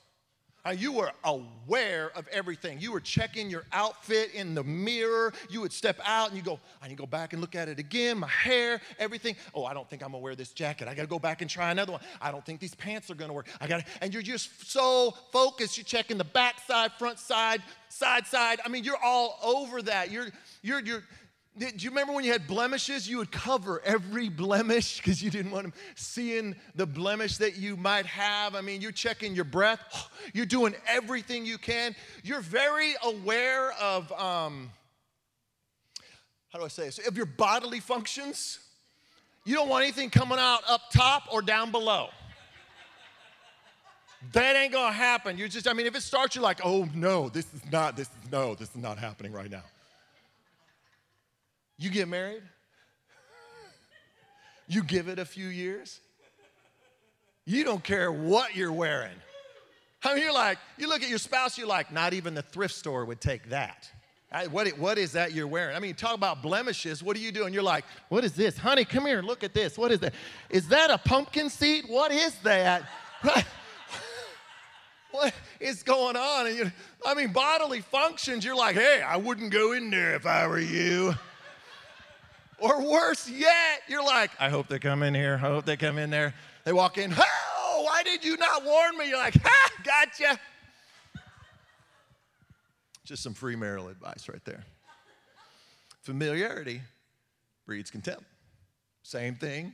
You 0.77 0.93
were 0.93 1.12
aware 1.25 2.11
of 2.15 2.29
everything. 2.29 2.79
You 2.79 2.93
were 2.93 3.00
checking 3.00 3.49
your 3.49 3.65
outfit 3.73 4.33
in 4.35 4.55
the 4.55 4.62
mirror. 4.62 5.33
You 5.49 5.62
would 5.62 5.73
step 5.73 5.99
out 6.05 6.29
and 6.29 6.37
you 6.37 6.43
go, 6.43 6.61
I 6.83 6.88
need 6.88 6.97
to 6.97 7.00
go 7.00 7.07
back 7.07 7.33
and 7.33 7.41
look 7.41 7.55
at 7.55 7.69
it 7.69 7.79
again. 7.79 8.19
My 8.19 8.29
hair, 8.29 8.81
everything. 8.99 9.37
Oh, 9.55 9.65
I 9.65 9.73
don't 9.73 9.88
think 9.88 10.03
I'm 10.03 10.11
gonna 10.12 10.23
wear 10.23 10.35
this 10.35 10.53
jacket. 10.53 10.87
I 10.87 10.95
gotta 10.95 11.09
go 11.09 11.19
back 11.19 11.41
and 11.41 11.50
try 11.50 11.71
another 11.71 11.93
one. 11.93 12.03
I 12.21 12.31
don't 12.31 12.45
think 12.45 12.61
these 12.61 12.75
pants 12.75 13.11
are 13.11 13.15
gonna 13.15 13.33
work. 13.33 13.49
I 13.61 13.67
gotta, 13.67 13.85
and 14.03 14.12
you're 14.12 14.23
just 14.23 14.71
so 14.71 15.15
focused. 15.33 15.79
You're 15.79 15.85
checking 15.85 16.19
the 16.19 16.25
back 16.25 16.61
side, 16.67 16.93
front 16.99 17.19
side, 17.19 17.62
side 17.88 18.27
side. 18.27 18.61
I 18.65 18.69
mean, 18.69 18.85
you're 18.85 19.03
all 19.03 19.38
over 19.43 19.81
that. 19.83 20.11
You're, 20.11 20.29
you're, 20.62 20.81
you're, 20.81 21.05
do 21.59 21.85
you 21.85 21.91
remember 21.91 22.12
when 22.12 22.25
you 22.25 22.33
had 22.33 22.47
blemishes? 22.47 23.09
You 23.09 23.19
would 23.19 23.33
cover 23.33 23.83
every 23.85 24.29
blemish 24.45 24.99
because 24.99 25.23
you 25.23 25.31
didn't 25.31 25.50
want 25.50 25.65
them 25.65 25.73
seeing 25.95 26.57
the 26.75 26.87
blemish 26.87 27.38
that 27.38 27.57
you 27.57 27.77
might 27.77 28.07
have. 28.07 28.55
I 28.55 28.61
mean, 28.61 28.81
you're 28.81 28.93
checking 28.93 29.35
your 29.35 29.45
breath. 29.45 29.81
You're 30.35 30.47
doing 30.47 30.75
everything 30.87 31.47
you 31.47 31.57
can. 31.57 31.97
You're 32.23 32.41
very 32.43 32.95
aware 33.03 33.73
of, 33.81 34.12
um, 34.12 34.71
how 36.50 36.59
do 36.59 36.65
I 36.65 36.69
say 36.69 36.85
this? 36.85 36.99
Of 37.07 37.17
your 37.17 37.27
bodily 37.27 37.81
functions. 37.81 38.59
You 39.45 39.55
don't 39.55 39.69
want 39.69 39.85
anything 39.85 40.11
coming 40.11 40.38
out 40.38 40.61
up 40.69 40.83
top 40.93 41.25
or 41.33 41.41
down 41.41 41.71
below. 41.71 42.09
That 44.33 44.57
ain't 44.57 44.73
gonna 44.73 44.93
happen. 44.93 45.38
You're 45.38 45.49
just, 45.49 45.67
I 45.67 45.73
mean, 45.73 45.87
if 45.87 45.97
it 45.97 46.03
starts, 46.03 46.35
you're 46.35 46.43
like, 46.43 46.61
oh 46.65 46.88
no, 46.95 47.29
this 47.29 47.47
is 47.55 47.62
not, 47.71 47.97
this 47.97 48.09
is, 48.09 48.31
no, 48.31 48.55
this 48.55 48.69
is 48.71 48.77
not 48.77 48.99
happening 48.99 49.33
right 49.33 49.50
now. 49.50 49.62
You 51.78 51.90
get 51.90 52.08
married, 52.08 52.42
you 54.66 54.82
give 54.82 55.08
it 55.08 55.18
a 55.18 55.25
few 55.25 55.47
years, 55.47 56.00
you 57.44 57.64
don't 57.64 57.82
care 57.82 58.11
what 58.11 58.56
you're 58.56 58.73
wearing. 58.73 59.14
I 60.04 60.14
mean, 60.14 60.25
you're 60.25 60.35
like, 60.35 60.58
you 60.76 60.88
look 60.88 61.02
at 61.02 61.08
your 61.08 61.18
spouse, 61.18 61.56
you're 61.56 61.66
like, 61.66 61.92
not 61.92 62.14
even 62.14 62.35
the 62.35 62.42
thrift 62.42 62.75
store 62.75 63.04
would 63.04 63.20
take 63.20 63.49
that. 63.50 63.90
What, 64.50 64.68
what 64.78 64.99
is 64.99 65.12
that 65.12 65.32
you're 65.32 65.47
wearing? 65.47 65.75
I 65.75 65.78
mean, 65.78 65.94
talk 65.94 66.14
about 66.14 66.42
blemishes. 66.42 67.02
What 67.02 67.16
are 67.16 67.20
you 67.20 67.32
doing? 67.32 67.54
You're 67.54 67.62
like, 67.62 67.87
what 68.11 68.25
is 68.25 68.32
this? 68.35 68.58
Honey, 68.58 68.85
come 68.85 69.06
here, 69.06 69.23
look 69.23 69.42
at 69.42 69.54
this. 69.54 69.78
What 69.78 69.90
is 69.90 70.00
that? 70.00 70.12
Is 70.50 70.68
that 70.68 70.90
a 70.90 70.99
pumpkin 70.99 71.49
seed? 71.49 71.85
What 71.88 72.12
is 72.12 72.35
that? 72.40 72.82
what 75.11 75.32
is 75.61 75.82
going 75.82 76.16
on? 76.16 76.47
And 76.47 76.56
you, 76.56 76.73
I 77.06 77.14
mean, 77.14 77.32
bodily 77.32 77.80
functions, 77.80 78.44
you're 78.44 78.54
like, 78.54 78.75
hey, 78.75 79.00
I 79.00 79.16
wouldn't 79.16 79.50
go 79.50 79.73
in 79.73 79.90
there 79.90 80.14
if 80.14 80.26
I 80.26 80.47
were 80.47 80.61
you. 80.61 81.14
Or 82.59 82.83
worse 82.83 83.29
yet, 83.29 83.83
you're 83.88 84.05
like, 84.05 84.31
I 84.41 84.49
hope 84.49 84.69
they 84.69 84.79
come 84.79 85.03
in 85.03 85.15
here. 85.15 85.35
I 85.35 85.47
hope 85.47 85.65
they 85.65 85.77
come 85.77 85.99
in 85.99 86.11
there. 86.11 86.35
They 86.65 86.73
walk 86.73 86.99
in, 86.99 87.15
oh, 87.17 87.83
why 87.85 88.03
did 88.03 88.25
you 88.25 88.37
not 88.37 88.65
warn 88.65 88.99
me? 88.99 89.09
You're 89.09 89.19
like, 89.19 89.41
ha, 89.43 89.71
gotcha. 89.85 90.38
Just 93.05 93.23
some 93.23 93.33
free 93.33 93.57
marital 93.57 93.88
advice 93.88 94.29
right 94.29 94.45
there. 94.45 94.65
Familiarity 96.03 96.83
breeds 97.65 97.91
contempt. 97.91 98.25
Same 99.03 99.35
thing, 99.35 99.73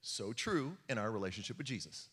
so 0.00 0.32
true 0.32 0.76
in 0.88 0.96
our 0.96 1.10
relationship 1.10 1.58
with 1.58 1.66
Jesus. 1.66 2.08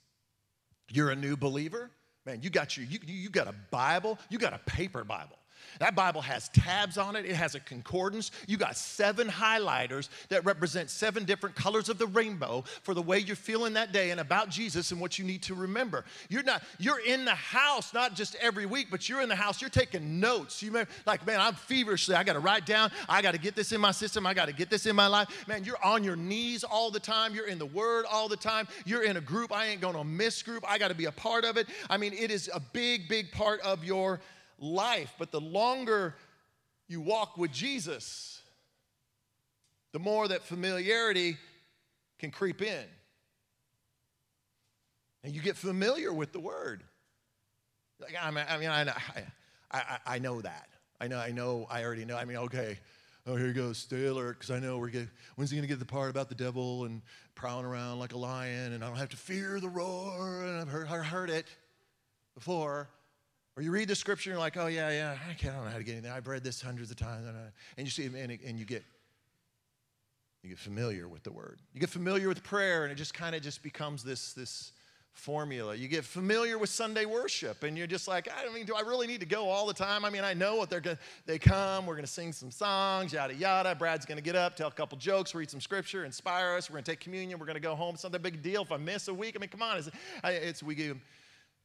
You're 0.92 1.12
a 1.12 1.16
new 1.16 1.38
believer, 1.38 1.90
man, 2.26 2.40
you 2.42 2.50
got 2.50 2.76
your, 2.76 2.86
you, 2.86 3.00
you 3.06 3.30
got 3.30 3.48
a 3.48 3.56
Bible, 3.72 4.18
you 4.30 4.38
got 4.38 4.54
a 4.54 4.60
paper 4.60 5.04
Bible. 5.04 5.39
That 5.80 5.96
Bible 5.96 6.22
has 6.22 6.50
tabs 6.50 6.98
on 6.98 7.16
it, 7.16 7.26
it 7.26 7.36
has 7.36 7.56
a 7.56 7.60
concordance. 7.60 8.32
You 8.48 8.58
got 8.58 8.76
seven 8.76 9.28
highlighters 9.28 10.10
that 10.30 10.46
represent 10.46 10.90
seven 10.90 11.26
different 11.26 11.56
colors 11.56 11.90
of 11.90 11.98
the 11.98 12.08
rainbow 12.08 12.64
for 12.84 12.94
the 12.94 13.02
way 13.02 13.20
you're 13.20 13.36
feeling 13.36 13.74
that 13.74 13.92
day 13.92 14.12
and 14.12 14.20
about 14.20 14.50
Jesus 14.50 14.92
and 14.92 15.00
what 15.00 15.20
you 15.20 15.26
need 15.26 15.44
to 15.44 15.56
remember. 15.56 16.06
You're 16.30 16.44
not, 16.44 16.64
you're 16.78 17.00
in 17.00 17.26
the 17.26 17.36
house, 17.36 17.94
not 17.94 18.16
just 18.16 18.36
every 18.42 18.66
week, 18.66 18.88
but 18.90 19.08
you're 19.08 19.22
in 19.22 19.30
the 19.30 19.36
house, 19.36 19.62
you're 19.62 19.70
taking 19.70 20.20
notes. 20.20 20.62
You 20.62 20.72
may, 20.72 20.86
like, 21.06 21.26
man, 21.26 21.40
I'm 21.40 21.54
feverishly, 21.54 22.16
I 22.16 22.24
gotta 22.24 22.40
write 22.40 22.66
down, 22.66 22.92
I 23.08 23.22
gotta 23.22 23.38
get 23.38 23.56
this 23.56 23.72
in 23.72 23.82
my 23.82 23.92
system, 23.92 24.26
I 24.26 24.34
gotta 24.34 24.54
get 24.54 24.70
this 24.70 24.86
in 24.86 24.96
my 24.96 25.08
life. 25.08 25.48
Man, 25.48 25.64
you're 25.64 25.84
on 25.84 26.04
your 26.04 26.16
knees 26.16 26.64
all 26.64 26.92
the 26.92 27.00
time, 27.00 27.34
you're 27.34 27.48
in 27.48 27.60
the 27.60 27.66
word 27.66 28.06
all 28.10 28.28
the 28.28 28.38
time, 28.38 28.68
you're 28.86 29.04
in 29.04 29.18
a 29.18 29.22
group, 29.22 29.52
I 29.52 29.68
ain't 29.68 29.82
gonna 29.82 30.04
miss 30.04 30.42
group, 30.42 30.64
I 30.68 30.78
gotta 30.78 30.96
be 30.96 31.06
a 31.06 31.12
part 31.12 31.46
of 31.46 31.58
it. 31.58 31.68
I 31.90 31.98
mean, 31.98 32.14
it 32.14 32.32
is 32.32 32.50
a 32.54 32.60
big, 32.60 33.08
big 33.08 33.32
part 33.32 33.62
of 33.62 33.84
your 33.84 34.20
life. 34.60 35.14
But 35.18 35.32
the 35.32 35.42
longer 35.42 36.16
you 36.88 37.02
walk 37.02 37.38
with 37.38 37.52
Jesus, 37.52 38.42
the 39.92 40.00
more 40.00 40.28
that 40.28 40.44
familiarity 40.44 41.38
can 42.20 42.32
creep 42.32 42.62
in. 42.62 42.86
And 45.24 45.34
you 45.34 45.42
get 45.42 45.58
familiar 45.58 46.14
with 46.14 46.32
the 46.32 46.40
word. 46.40 46.84
Like, 48.00 48.16
I 48.22 48.32
mean, 48.32 48.46
I, 48.48 48.58
mean, 48.58 48.70
I, 48.70 48.94
I, 49.72 49.98
I 50.06 50.20
know 50.20 50.42
that. 50.42 50.70
I 51.02 51.08
know, 51.08 51.18
I 51.18 51.32
know, 51.32 51.68
I 51.70 51.84
already 51.84 52.06
know. 52.06 52.18
I 52.18 52.26
mean, 52.26 52.38
okay, 52.38 52.78
oh, 53.26 53.36
here 53.36 53.48
you 53.48 53.54
go, 53.54 53.74
stay 53.74 54.06
alert, 54.06 54.40
because 54.40 54.52
I 54.52 54.60
know 54.60 54.78
we're 54.78 54.92
when's 55.36 55.50
he 55.52 55.58
going 55.58 55.68
to 55.68 55.68
get 55.68 55.80
the 55.80 55.86
part 55.86 56.10
about 56.10 56.30
the 56.30 56.36
devil 56.36 56.86
and 56.86 57.02
prowling 57.36 57.66
around 57.66 58.00
like 58.00 58.14
a 58.14 58.18
lion, 58.18 58.74
and 58.74 58.84
I 58.84 58.88
don't 58.88 58.98
have 58.98 59.10
to 59.10 59.18
fear 59.18 59.60
the 59.60 59.70
roar, 59.70 60.44
and 60.44 60.60
I've 60.60 60.68
heard, 60.68 60.88
I 60.88 60.98
heard 60.98 61.30
it 61.30 61.48
before. 62.34 62.90
Or 63.60 63.62
you 63.62 63.72
read 63.72 63.90
the 63.90 63.96
scripture 63.96 64.30
and 64.30 64.36
you're 64.36 64.40
like, 64.40 64.56
oh, 64.56 64.68
yeah, 64.68 64.90
yeah, 64.90 65.18
I, 65.28 65.34
don't 65.44 65.66
know 65.66 65.70
how 65.70 65.78
to 65.78 65.84
get 65.84 65.98
in 65.98 66.04
there. 66.04 66.14
I've 66.14 66.30
read 66.30 66.46
this 66.46 66.62
hundreds 66.62 66.92
of 66.92 66.96
times. 66.96 67.28
And 67.76 67.86
you 67.86 67.92
see, 67.92 68.06
and, 68.06 68.16
and 68.16 68.58
you 68.58 68.64
get 68.64 68.86
you 70.42 70.50
get 70.52 70.60
familiar 70.60 71.10
with 71.10 71.24
the 71.24 71.34
word. 71.34 71.60
You 71.74 71.82
get 71.82 71.90
familiar 71.90 72.30
with 72.30 72.42
prayer, 72.42 72.84
and 72.84 72.92
it 72.94 72.96
just 72.96 73.14
kind 73.14 73.36
of 73.36 73.42
just 73.42 73.62
becomes 73.62 74.02
this, 74.02 74.32
this 74.32 74.72
formula. 75.12 75.76
You 75.76 75.90
get 75.90 76.06
familiar 76.06 76.58
with 76.58 76.70
Sunday 76.70 77.04
worship, 77.04 77.64
and 77.64 77.78
you're 77.78 77.86
just 77.86 78.08
like, 78.08 78.30
I 78.34 78.50
mean, 78.54 78.66
do 78.66 78.76
I 78.76 78.80
really 78.80 79.08
need 79.08 79.20
to 79.20 79.26
go 79.26 79.50
all 79.50 79.68
the 79.68 79.74
time? 79.74 80.06
I 80.06 80.10
mean, 80.10 80.24
I 80.24 80.34
know 80.34 80.56
what 80.56 80.70
they're 80.70 80.80
to, 80.80 80.98
they 81.26 81.38
come, 81.38 81.86
we're 81.86 81.96
to 82.00 82.08
sing 82.08 82.32
some 82.32 82.52
songs, 82.52 83.12
yada, 83.12 83.36
yada. 83.36 83.76
Brad's 83.76 84.06
to 84.06 84.22
get 84.22 84.38
up, 84.38 84.56
tell 84.56 84.70
a 84.70 84.72
couple 84.72 84.98
jokes, 84.98 85.36
read 85.36 85.52
some 85.52 85.60
scripture, 85.60 86.06
inspire 86.06 86.56
us. 86.56 86.70
We're 86.70 86.80
to 86.80 86.92
take 86.92 87.02
communion. 87.02 87.38
We're 87.38 87.46
to 87.56 87.60
go 87.60 87.76
home. 87.76 87.96
It's 87.96 88.04
not 88.04 88.14
that 88.14 88.24
big 88.24 88.42
deal 88.42 88.62
if 88.62 88.72
I 88.72 88.78
miss 88.78 89.10
a 89.10 89.14
week. 89.14 89.36
I 89.36 89.40
mean, 89.40 89.50
come 89.50 89.64
on. 89.64 89.80
It's, 89.80 89.90
it's 90.24 90.64
we 90.64 90.76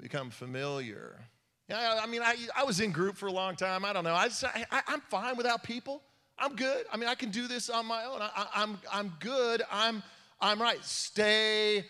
become 0.01 0.31
familiar. 0.31 1.21
Yeah, 1.69 2.01
I 2.03 2.07
mean, 2.07 2.23
I, 2.23 2.37
I 2.55 2.65
was 2.65 2.81
in 2.81 2.93
group 2.93 3.17
for 3.17 3.27
a 3.27 3.33
long 3.33 3.57
time. 3.57 3.85
I 3.85 3.93
don't 3.93 4.05
know. 4.05 4.15
I, 4.15 4.29
just, 4.29 4.45
I, 4.45 4.83
I'm 4.87 5.01
fine 5.03 5.37
without 5.37 5.63
people. 5.63 6.03
I'm 6.39 6.57
good. 6.57 6.85
I 6.93 6.97
mean, 6.97 7.09
I 7.09 7.15
can 7.15 7.31
do 7.31 7.49
this 7.49 7.71
on 7.71 7.87
my 7.87 8.05
own. 8.05 8.21
I, 8.21 8.47
I'm, 8.55 8.79
I'm 8.93 9.13
good. 9.21 9.63
I'm, 9.71 10.03
I'm 10.41 10.61
right. 10.61 10.83
Stay 10.85 11.85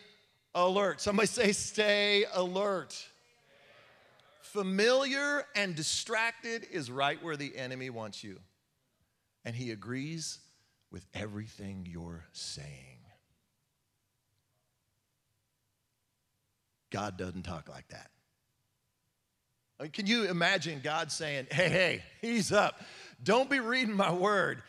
alert. 0.54 1.00
Somebody 1.00 1.26
say, 1.26 1.52
stay 1.52 2.24
alert. 2.34 3.04
Familiar 4.42 5.44
and 5.56 5.74
distracted 5.74 6.66
is 6.70 6.88
right 6.90 7.20
where 7.22 7.36
the 7.36 7.56
enemy 7.56 7.90
wants 7.90 8.22
you. 8.22 8.38
And 9.44 9.56
he 9.56 9.72
agrees 9.72 10.38
with 10.92 11.04
everything 11.12 11.88
you're 11.90 12.24
saying. 12.32 12.98
God 16.90 17.16
doesn't 17.16 17.42
talk 17.42 17.68
like 17.68 17.88
that. 17.88 18.10
Mean, 19.80 19.90
can 19.90 20.06
you 20.06 20.24
imagine 20.24 20.80
God 20.82 21.10
saying, 21.10 21.46
hey, 21.50 21.68
hey, 21.68 22.02
he's 22.20 22.52
up. 22.52 22.80
Don't 23.22 23.50
be 23.50 23.60
reading 23.60 23.96
my 23.96 24.12
word. 24.12 24.62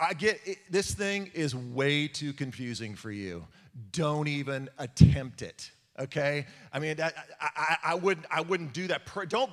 I 0.00 0.14
get 0.14 0.40
it, 0.44 0.58
this 0.70 0.92
thing 0.92 1.30
is 1.34 1.54
way 1.54 2.08
too 2.08 2.32
confusing 2.32 2.94
for 2.94 3.10
you. 3.10 3.46
Don't 3.92 4.28
even 4.28 4.68
attempt 4.78 5.42
it. 5.42 5.70
Okay? 5.98 6.46
I 6.72 6.78
mean, 6.78 7.00
I, 7.00 7.12
I, 7.40 7.76
I 7.84 7.94
wouldn't, 7.94 8.26
I 8.30 8.40
wouldn't 8.40 8.72
do 8.72 8.88
that. 8.88 9.06
Pray, 9.06 9.26
Don't, 9.26 9.50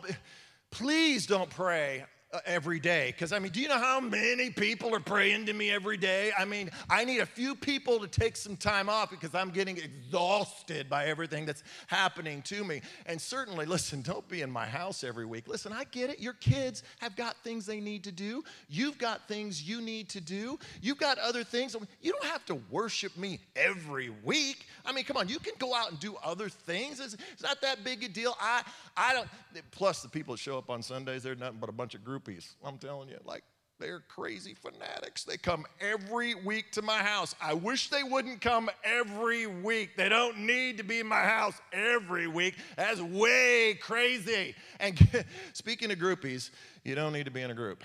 please 0.71 1.27
don't 1.27 1.49
pray 1.49 2.05
uh, 2.31 2.39
every 2.45 2.79
day. 2.79 3.07
Because, 3.07 3.31
I 3.31 3.39
mean, 3.39 3.51
do 3.51 3.59
you 3.59 3.67
know 3.67 3.79
how 3.79 3.99
many 3.99 4.51
people 4.51 4.93
are 4.93 4.99
praying 4.99 5.47
to 5.47 5.53
me 5.53 5.71
every 5.71 5.97
day? 5.97 6.31
I 6.37 6.45
mean, 6.45 6.69
I 6.87 7.03
need 7.03 7.21
a 7.21 7.25
few 7.25 7.55
people 7.55 7.99
to 7.99 8.07
take 8.07 8.35
some 8.35 8.55
time 8.55 8.87
off 8.87 9.09
because 9.09 9.33
I'm 9.33 9.49
getting 9.49 9.77
exhausted 9.77 10.89
by 10.89 11.05
everything 11.05 11.47
that's 11.47 11.63
happening 11.87 12.43
to 12.43 12.63
me. 12.63 12.81
And 13.07 13.19
certainly, 13.19 13.65
listen, 13.65 14.03
don't 14.03 14.27
be 14.27 14.41
in 14.41 14.51
my 14.51 14.67
house 14.67 15.03
every 15.03 15.25
week. 15.25 15.47
Listen, 15.47 15.73
I 15.73 15.85
get 15.85 16.11
it. 16.11 16.19
Your 16.19 16.33
kids 16.33 16.83
have 16.99 17.15
got 17.15 17.35
things 17.43 17.65
they 17.65 17.79
need 17.79 18.03
to 18.03 18.11
do, 18.11 18.43
you've 18.69 18.99
got 18.99 19.27
things 19.27 19.67
you 19.67 19.81
need 19.81 20.07
to 20.09 20.21
do, 20.21 20.59
you've 20.83 20.99
got 20.99 21.17
other 21.17 21.43
things. 21.43 21.75
You 21.99 22.11
don't 22.11 22.25
have 22.25 22.45
to 22.45 22.61
worship 22.69 23.17
me 23.17 23.39
every 23.55 24.11
week. 24.23 24.67
I 24.85 24.91
mean, 24.91 25.03
come 25.03 25.17
on, 25.17 25.29
you 25.29 25.39
can 25.39 25.53
go 25.57 25.73
out 25.73 25.89
and 25.89 25.99
do 25.99 26.15
other 26.23 26.47
things. 26.47 26.99
It's, 26.99 27.15
it's 27.33 27.41
not 27.41 27.59
that 27.61 27.83
big 27.83 28.03
a 28.03 28.07
deal. 28.07 28.35
I, 28.39 28.61
I 28.95 29.13
don't, 29.13 29.27
plus, 29.71 30.03
the 30.03 30.09
people 30.09 30.35
that 30.35 30.39
show 30.39 30.59
up 30.59 30.69
on 30.69 30.83
Sundays, 30.83 31.23
they're 31.23 31.35
nothing 31.35 31.57
but 31.59 31.69
a 31.69 31.73
bunch 31.73 31.95
of 31.95 32.03
groups 32.03 32.18
groupies. 32.19 32.55
I'm 32.63 32.77
telling 32.77 33.09
you, 33.09 33.17
like 33.25 33.43
they're 33.79 34.01
crazy 34.01 34.55
fanatics. 34.55 35.23
They 35.23 35.37
come 35.37 35.65
every 35.79 36.35
week 36.35 36.71
to 36.73 36.81
my 36.81 36.97
house. 36.97 37.33
I 37.41 37.53
wish 37.53 37.89
they 37.89 38.03
wouldn't 38.03 38.41
come 38.41 38.69
every 38.83 39.47
week. 39.47 39.95
They 39.95 40.09
don't 40.09 40.39
need 40.39 40.77
to 40.79 40.83
be 40.83 40.99
in 40.99 41.07
my 41.07 41.21
house 41.23 41.61
every 41.71 42.27
week. 42.27 42.55
That's 42.75 43.01
way 43.01 43.79
crazy. 43.81 44.55
And 44.81 44.99
speaking 45.53 45.91
of 45.91 45.97
groupies, 45.97 46.51
you 46.83 46.95
don't 46.95 47.13
need 47.13 47.25
to 47.25 47.31
be 47.31 47.41
in 47.41 47.51
a 47.51 47.55
group 47.55 47.83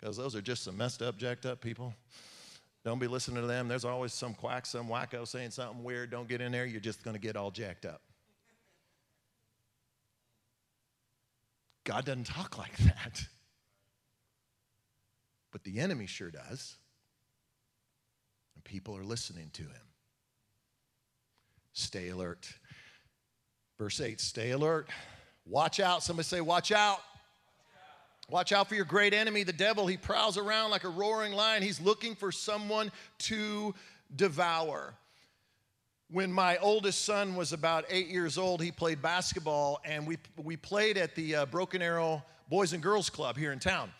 because 0.00 0.16
those 0.16 0.34
are 0.34 0.42
just 0.42 0.64
some 0.64 0.76
messed 0.76 1.02
up, 1.02 1.16
jacked 1.16 1.46
up 1.46 1.60
people 1.60 1.94
Don't 2.84 2.98
be 2.98 3.06
listening 3.06 3.40
to 3.40 3.46
them. 3.46 3.68
There's 3.68 3.84
always 3.84 4.12
some 4.12 4.34
quack, 4.34 4.66
some 4.66 4.88
wacko 4.88 5.28
saying 5.28 5.50
something 5.50 5.84
weird. 5.84 6.10
Don't 6.10 6.28
get 6.28 6.40
in 6.40 6.50
there. 6.50 6.66
You're 6.66 6.80
just 6.80 7.04
going 7.04 7.14
to 7.14 7.20
get 7.20 7.36
all 7.36 7.50
jacked 7.50 7.84
up. 7.84 8.00
God 11.84 12.04
doesn't 12.04 12.24
talk 12.26 12.58
like 12.58 12.76
that. 12.78 13.26
But 15.52 15.64
the 15.64 15.80
enemy 15.80 16.06
sure 16.06 16.30
does. 16.30 16.76
And 18.54 18.64
people 18.64 18.96
are 18.96 19.04
listening 19.04 19.50
to 19.54 19.62
him. 19.62 19.90
Stay 21.72 22.08
alert. 22.08 22.52
Verse 23.78 24.00
8 24.00 24.20
stay 24.20 24.50
alert. 24.50 24.88
Watch 25.46 25.80
out. 25.80 26.02
Somebody 26.02 26.26
say, 26.26 26.40
Watch 26.40 26.72
out. 26.72 27.00
Watch 28.28 28.52
out 28.52 28.68
for 28.68 28.76
your 28.76 28.84
great 28.84 29.12
enemy, 29.12 29.42
the 29.42 29.52
devil. 29.52 29.88
He 29.88 29.96
prowls 29.96 30.38
around 30.38 30.70
like 30.70 30.84
a 30.84 30.88
roaring 30.88 31.32
lion. 31.32 31.64
He's 31.64 31.80
looking 31.80 32.14
for 32.14 32.30
someone 32.30 32.92
to 33.20 33.74
devour. 34.14 34.94
When 36.12 36.32
my 36.32 36.56
oldest 36.58 37.04
son 37.04 37.34
was 37.34 37.52
about 37.52 37.86
eight 37.88 38.06
years 38.06 38.38
old, 38.38 38.62
he 38.62 38.70
played 38.70 39.02
basketball, 39.02 39.80
and 39.84 40.06
we, 40.06 40.18
we 40.36 40.56
played 40.56 40.96
at 40.96 41.16
the 41.16 41.36
uh, 41.36 41.46
Broken 41.46 41.82
Arrow 41.82 42.22
Boys 42.48 42.72
and 42.72 42.80
Girls 42.82 43.10
Club 43.10 43.36
here 43.36 43.50
in 43.50 43.58
town. 43.58 43.90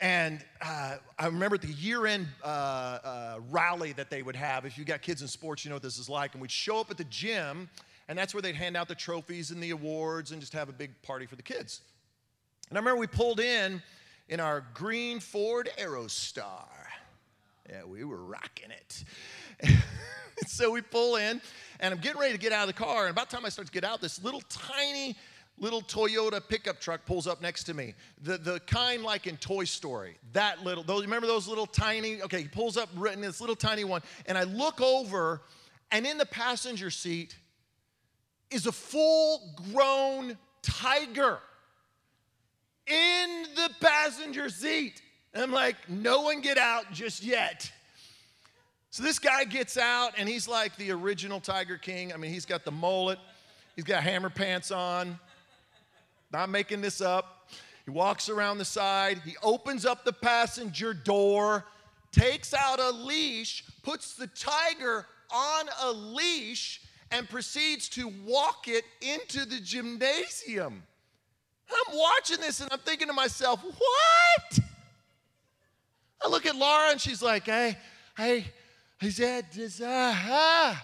And 0.00 0.44
uh, 0.60 0.96
I 1.18 1.26
remember 1.26 1.56
the 1.56 1.68
year 1.68 2.06
end 2.06 2.26
uh, 2.44 2.46
uh, 2.46 3.40
rally 3.50 3.92
that 3.92 4.10
they 4.10 4.22
would 4.22 4.36
have. 4.36 4.66
If 4.66 4.76
you 4.76 4.84
got 4.84 5.00
kids 5.00 5.22
in 5.22 5.28
sports, 5.28 5.64
you 5.64 5.70
know 5.70 5.76
what 5.76 5.82
this 5.82 5.98
is 5.98 6.08
like. 6.08 6.34
And 6.34 6.42
we'd 6.42 6.50
show 6.50 6.80
up 6.80 6.90
at 6.90 6.98
the 6.98 7.04
gym, 7.04 7.70
and 8.08 8.18
that's 8.18 8.34
where 8.34 8.42
they'd 8.42 8.54
hand 8.54 8.76
out 8.76 8.88
the 8.88 8.94
trophies 8.94 9.50
and 9.50 9.62
the 9.62 9.70
awards 9.70 10.32
and 10.32 10.40
just 10.40 10.52
have 10.52 10.68
a 10.68 10.72
big 10.72 10.90
party 11.02 11.24
for 11.24 11.36
the 11.36 11.42
kids. 11.42 11.80
And 12.68 12.76
I 12.76 12.80
remember 12.80 13.00
we 13.00 13.06
pulled 13.06 13.40
in 13.40 13.82
in 14.28 14.38
our 14.38 14.66
green 14.74 15.18
Ford 15.18 15.70
Aerostar. 15.78 16.66
Yeah, 17.68 17.84
we 17.84 18.04
were 18.04 18.22
rocking 18.22 18.70
it. 18.70 19.04
so 20.46 20.70
we 20.70 20.82
pull 20.82 21.16
in, 21.16 21.40
and 21.80 21.94
I'm 21.94 22.00
getting 22.00 22.20
ready 22.20 22.32
to 22.34 22.38
get 22.38 22.52
out 22.52 22.68
of 22.68 22.74
the 22.74 22.84
car. 22.84 23.06
And 23.06 23.10
about 23.10 23.30
the 23.30 23.36
time 23.36 23.46
I 23.46 23.48
start 23.48 23.66
to 23.66 23.72
get 23.72 23.84
out, 23.84 24.02
this 24.02 24.22
little 24.22 24.42
tiny 24.50 25.16
little 25.58 25.80
Toyota 25.82 26.40
pickup 26.46 26.80
truck 26.80 27.04
pulls 27.06 27.26
up 27.26 27.40
next 27.40 27.64
to 27.64 27.74
me. 27.74 27.94
The, 28.22 28.38
the 28.38 28.60
kind 28.60 29.02
like 29.02 29.26
in 29.26 29.36
Toy 29.36 29.64
Story. 29.64 30.18
That 30.32 30.62
little, 30.64 30.82
those, 30.84 31.02
remember 31.02 31.26
those 31.26 31.48
little 31.48 31.66
tiny, 31.66 32.22
okay, 32.22 32.42
he 32.42 32.48
pulls 32.48 32.76
up 32.76 32.90
in 33.12 33.20
this 33.20 33.40
little 33.40 33.56
tiny 33.56 33.84
one. 33.84 34.02
And 34.26 34.36
I 34.36 34.44
look 34.44 34.80
over, 34.80 35.42
and 35.90 36.06
in 36.06 36.18
the 36.18 36.26
passenger 36.26 36.90
seat 36.90 37.36
is 38.50 38.66
a 38.66 38.72
full 38.72 39.54
grown 39.72 40.36
tiger 40.62 41.38
in 42.86 43.46
the 43.54 43.70
passenger 43.80 44.48
seat. 44.48 45.02
I'm 45.34 45.52
like, 45.52 45.76
no 45.88 46.22
one 46.22 46.40
get 46.40 46.56
out 46.56 46.92
just 46.92 47.22
yet. 47.22 47.70
So 48.90 49.02
this 49.02 49.18
guy 49.18 49.44
gets 49.44 49.76
out 49.76 50.12
and 50.16 50.26
he's 50.26 50.48
like 50.48 50.76
the 50.76 50.90
original 50.92 51.40
Tiger 51.40 51.76
King. 51.76 52.14
I 52.14 52.16
mean, 52.16 52.32
he's 52.32 52.46
got 52.46 52.64
the 52.64 52.70
mullet, 52.70 53.18
he's 53.74 53.84
got 53.84 54.02
hammer 54.02 54.30
pants 54.30 54.70
on. 54.70 55.18
Not 56.32 56.48
making 56.48 56.80
this 56.80 57.00
up. 57.00 57.50
He 57.84 57.90
walks 57.90 58.28
around 58.28 58.58
the 58.58 58.64
side, 58.64 59.20
he 59.24 59.36
opens 59.44 59.86
up 59.86 60.04
the 60.04 60.12
passenger 60.12 60.92
door, 60.92 61.64
takes 62.10 62.52
out 62.52 62.80
a 62.80 62.90
leash, 62.90 63.62
puts 63.84 64.14
the 64.14 64.26
tiger 64.26 65.06
on 65.30 65.66
a 65.82 65.92
leash, 65.92 66.80
and 67.12 67.28
proceeds 67.28 67.88
to 67.90 68.12
walk 68.24 68.66
it 68.66 68.84
into 69.00 69.44
the 69.44 69.60
gymnasium. 69.60 70.82
I'm 71.70 71.96
watching 71.96 72.40
this 72.40 72.60
and 72.60 72.72
I'm 72.72 72.80
thinking 72.80 73.06
to 73.06 73.14
myself, 73.14 73.62
what? 73.62 74.58
I 76.24 76.28
look 76.28 76.44
at 76.46 76.56
Laura 76.56 76.90
and 76.90 77.00
she's 77.00 77.22
like, 77.22 77.44
hey, 77.44 77.76
hey, 78.16 78.46
is 79.00 79.18
that, 79.18 79.56
is, 79.56 79.80
uh, 79.80 80.74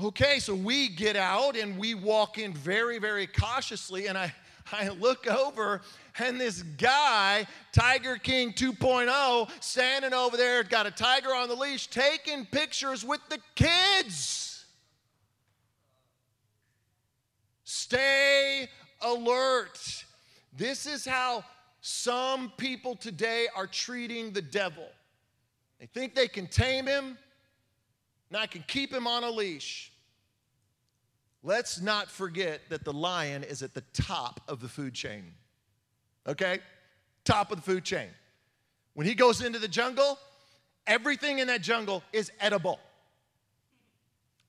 Okay, 0.00 0.38
so 0.38 0.54
we 0.54 0.88
get 0.88 1.16
out 1.16 1.56
and 1.56 1.76
we 1.76 1.94
walk 1.94 2.38
in 2.38 2.54
very, 2.54 3.00
very 3.00 3.26
cautiously, 3.26 4.06
and 4.06 4.16
I, 4.16 4.32
I 4.70 4.90
look 4.90 5.26
over, 5.26 5.80
and 6.20 6.40
this 6.40 6.62
guy, 6.62 7.48
Tiger 7.72 8.16
King 8.16 8.52
2.0, 8.52 9.50
standing 9.60 10.14
over 10.14 10.36
there, 10.36 10.62
got 10.62 10.86
a 10.86 10.92
tiger 10.92 11.34
on 11.34 11.48
the 11.48 11.56
leash, 11.56 11.88
taking 11.88 12.46
pictures 12.46 13.04
with 13.04 13.20
the 13.28 13.38
kids. 13.56 14.66
Stay 17.64 18.68
alert. 19.02 20.04
This 20.56 20.86
is 20.86 21.04
how 21.04 21.42
some 21.80 22.52
people 22.56 22.94
today 22.94 23.48
are 23.56 23.66
treating 23.66 24.32
the 24.32 24.42
devil. 24.42 24.86
They 25.80 25.86
think 25.86 26.14
they 26.14 26.28
can 26.28 26.46
tame 26.46 26.86
him, 26.86 27.18
and 28.30 28.36
I 28.36 28.46
can 28.46 28.62
keep 28.68 28.92
him 28.92 29.06
on 29.06 29.24
a 29.24 29.30
leash. 29.30 29.92
Let's 31.42 31.80
not 31.80 32.10
forget 32.10 32.62
that 32.68 32.84
the 32.84 32.92
lion 32.92 33.44
is 33.44 33.62
at 33.62 33.74
the 33.74 33.84
top 33.92 34.40
of 34.48 34.60
the 34.60 34.68
food 34.68 34.94
chain. 34.94 35.34
Okay? 36.26 36.58
Top 37.24 37.50
of 37.50 37.58
the 37.58 37.62
food 37.62 37.84
chain. 37.84 38.08
When 38.94 39.06
he 39.06 39.14
goes 39.14 39.40
into 39.40 39.58
the 39.58 39.68
jungle, 39.68 40.18
everything 40.86 41.38
in 41.38 41.46
that 41.46 41.62
jungle 41.62 42.02
is 42.12 42.32
edible. 42.40 42.80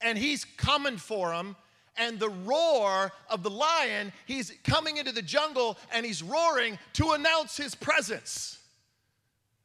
And 0.02 0.18
he's 0.18 0.46
coming 0.46 0.98
for 0.98 1.30
them 1.30 1.56
and 1.98 2.18
the 2.18 2.30
roar 2.30 3.12
of 3.30 3.44
the 3.44 3.50
lion, 3.50 4.12
he's 4.26 4.54
coming 4.64 4.98
into 4.98 5.12
the 5.12 5.22
jungle 5.22 5.78
and 5.92 6.06
he's 6.06 6.24
roaring 6.24 6.80
to 6.94 7.12
announce 7.12 7.58
his 7.58 7.76
presence. 7.76 8.59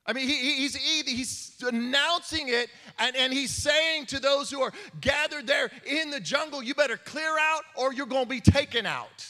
I 0.06 0.12
mean, 0.12 0.28
he, 0.28 0.56
he's, 0.56 0.76
he's 0.76 1.56
announcing 1.66 2.48
it 2.48 2.68
and, 2.98 3.16
and 3.16 3.32
he's 3.32 3.50
saying 3.50 4.06
to 4.06 4.20
those 4.20 4.50
who 4.50 4.60
are 4.60 4.72
gathered 5.00 5.46
there 5.46 5.70
in 5.86 6.10
the 6.10 6.20
jungle, 6.20 6.62
you 6.62 6.74
better 6.74 6.98
clear 6.98 7.38
out 7.38 7.62
or 7.74 7.92
you're 7.92 8.06
going 8.06 8.24
to 8.24 8.28
be 8.28 8.40
taken 8.40 8.84
out. 8.84 9.26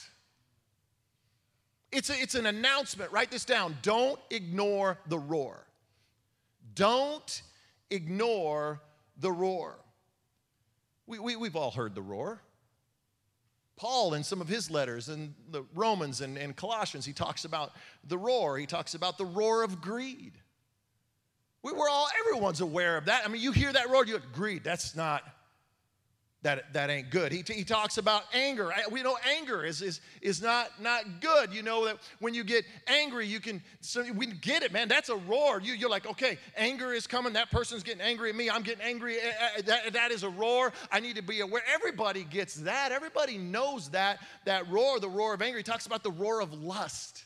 It's, 1.92 2.10
a, 2.10 2.20
it's 2.20 2.34
an 2.34 2.46
announcement. 2.46 3.12
Write 3.12 3.30
this 3.30 3.44
down. 3.44 3.76
Don't 3.82 4.18
ignore 4.30 4.98
the 5.06 5.18
roar. 5.18 5.64
Don't 6.74 7.42
ignore 7.90 8.80
the 9.18 9.30
roar. 9.30 9.76
We, 11.06 11.20
we, 11.20 11.36
we've 11.36 11.54
all 11.54 11.70
heard 11.70 11.94
the 11.94 12.02
roar. 12.02 12.40
Paul, 13.76 14.14
in 14.14 14.24
some 14.24 14.40
of 14.40 14.48
his 14.48 14.70
letters, 14.70 15.08
in 15.08 15.34
the 15.50 15.64
Romans 15.74 16.20
and, 16.20 16.36
and 16.36 16.56
Colossians, 16.56 17.04
he 17.04 17.12
talks 17.12 17.44
about 17.44 17.72
the 18.06 18.18
roar. 18.18 18.58
He 18.58 18.66
talks 18.66 18.94
about 18.94 19.18
the 19.18 19.26
roar 19.26 19.62
of 19.62 19.80
greed. 19.80 20.32
We 21.64 21.72
were 21.72 21.88
all, 21.88 22.06
everyone's 22.20 22.60
aware 22.60 22.98
of 22.98 23.06
that. 23.06 23.22
I 23.24 23.28
mean, 23.28 23.40
you 23.40 23.50
hear 23.50 23.72
that 23.72 23.88
roar, 23.88 24.04
you 24.04 24.18
go, 24.18 24.24
greed, 24.34 24.62
that's 24.62 24.94
not, 24.94 25.22
that, 26.42 26.74
that 26.74 26.90
ain't 26.90 27.08
good. 27.08 27.32
He, 27.32 27.42
he 27.48 27.64
talks 27.64 27.96
about 27.96 28.24
anger. 28.34 28.70
We 28.90 29.02
know 29.02 29.16
anger 29.34 29.64
is, 29.64 29.80
is, 29.80 30.02
is 30.20 30.42
not, 30.42 30.68
not 30.78 31.22
good. 31.22 31.54
You 31.54 31.62
know 31.62 31.86
that 31.86 31.96
when 32.18 32.34
you 32.34 32.44
get 32.44 32.66
angry, 32.86 33.26
you 33.26 33.40
can, 33.40 33.62
so 33.80 34.04
we 34.12 34.26
get 34.26 34.62
it, 34.62 34.74
man. 34.74 34.88
That's 34.88 35.08
a 35.08 35.16
roar. 35.16 35.58
You, 35.58 35.72
you're 35.72 35.88
like, 35.88 36.06
okay, 36.06 36.36
anger 36.54 36.92
is 36.92 37.06
coming. 37.06 37.32
That 37.32 37.50
person's 37.50 37.82
getting 37.82 38.02
angry 38.02 38.28
at 38.28 38.36
me. 38.36 38.50
I'm 38.50 38.62
getting 38.62 38.84
angry. 38.84 39.16
That, 39.64 39.94
that 39.94 40.10
is 40.10 40.22
a 40.22 40.28
roar. 40.28 40.70
I 40.92 41.00
need 41.00 41.16
to 41.16 41.22
be 41.22 41.40
aware. 41.40 41.62
Everybody 41.72 42.24
gets 42.24 42.56
that. 42.56 42.92
Everybody 42.92 43.38
knows 43.38 43.88
that, 43.92 44.18
that 44.44 44.68
roar, 44.70 45.00
the 45.00 45.08
roar 45.08 45.32
of 45.32 45.40
anger. 45.40 45.56
He 45.56 45.64
talks 45.64 45.86
about 45.86 46.02
the 46.02 46.10
roar 46.10 46.42
of 46.42 46.52
lust. 46.52 47.24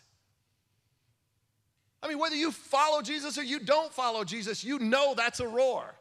I 2.02 2.08
mean, 2.08 2.18
whether 2.18 2.36
you 2.36 2.52
follow 2.52 3.02
Jesus 3.02 3.38
or 3.38 3.42
you 3.42 3.58
don't 3.58 3.92
follow 3.92 4.24
Jesus, 4.24 4.62
you 4.62 4.78
know 4.78 5.14
that's 5.16 5.40
a 5.40 5.48
roar. 5.48 5.94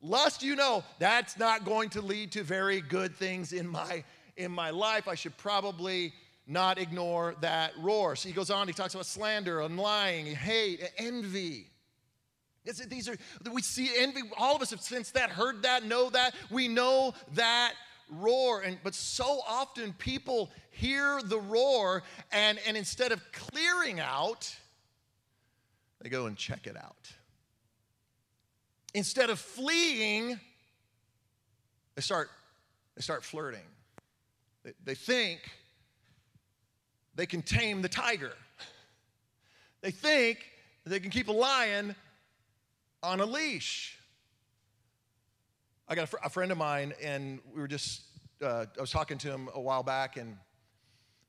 Lust, 0.00 0.42
you 0.42 0.56
know, 0.56 0.84
that's 0.98 1.38
not 1.38 1.64
going 1.64 1.90
to 1.90 2.02
lead 2.02 2.32
to 2.32 2.42
very 2.42 2.80
good 2.80 3.14
things 3.14 3.52
in 3.52 3.66
my 3.66 4.04
in 4.36 4.50
my 4.50 4.70
life. 4.70 5.08
I 5.08 5.14
should 5.14 5.36
probably 5.36 6.12
not 6.46 6.78
ignore 6.78 7.34
that 7.40 7.72
roar. 7.78 8.16
So 8.16 8.28
he 8.28 8.34
goes 8.34 8.50
on, 8.50 8.66
he 8.66 8.74
talks 8.74 8.94
about 8.94 9.06
slander 9.06 9.60
and 9.60 9.78
lying, 9.78 10.26
hate, 10.26 10.80
envy. 10.98 11.66
these 12.88 13.08
are 13.08 13.16
we 13.50 13.62
see 13.62 13.90
envy, 13.96 14.22
all 14.36 14.56
of 14.56 14.62
us 14.62 14.70
have 14.70 14.80
since 14.80 15.10
that, 15.12 15.30
heard 15.30 15.62
that, 15.62 15.84
know 15.84 16.10
that. 16.10 16.34
We 16.50 16.68
know 16.68 17.14
that 17.34 17.74
roar. 18.10 18.60
And 18.60 18.78
but 18.82 18.94
so 18.94 19.40
often 19.48 19.92
people 19.94 20.50
hear 20.70 21.20
the 21.22 21.38
roar 21.38 22.02
and, 22.32 22.58
and 22.66 22.76
instead 22.76 23.12
of 23.12 23.22
clearing 23.32 24.00
out, 24.00 24.54
they 26.04 26.10
go 26.10 26.26
and 26.26 26.36
check 26.36 26.66
it 26.66 26.76
out. 26.76 27.10
Instead 28.92 29.30
of 29.30 29.38
fleeing, 29.40 30.38
they 31.96 32.02
start, 32.02 32.28
they 32.94 33.00
start 33.00 33.24
flirting. 33.24 33.64
They, 34.64 34.72
they 34.84 34.94
think 34.94 35.40
they 37.14 37.24
can 37.24 37.40
tame 37.40 37.80
the 37.80 37.88
tiger. 37.88 38.34
They 39.80 39.90
think 39.90 40.44
they 40.84 41.00
can 41.00 41.10
keep 41.10 41.28
a 41.28 41.32
lion 41.32 41.96
on 43.02 43.20
a 43.20 43.26
leash. 43.26 43.98
I 45.88 45.94
got 45.94 46.04
a, 46.04 46.06
fr- 46.06 46.16
a 46.22 46.28
friend 46.28 46.52
of 46.52 46.58
mine, 46.58 46.92
and 47.02 47.40
we 47.54 47.62
were 47.62 47.68
just, 47.68 48.02
uh, 48.42 48.66
I 48.76 48.80
was 48.80 48.90
talking 48.90 49.16
to 49.18 49.30
him 49.30 49.48
a 49.54 49.60
while 49.60 49.82
back, 49.82 50.18
and 50.18 50.36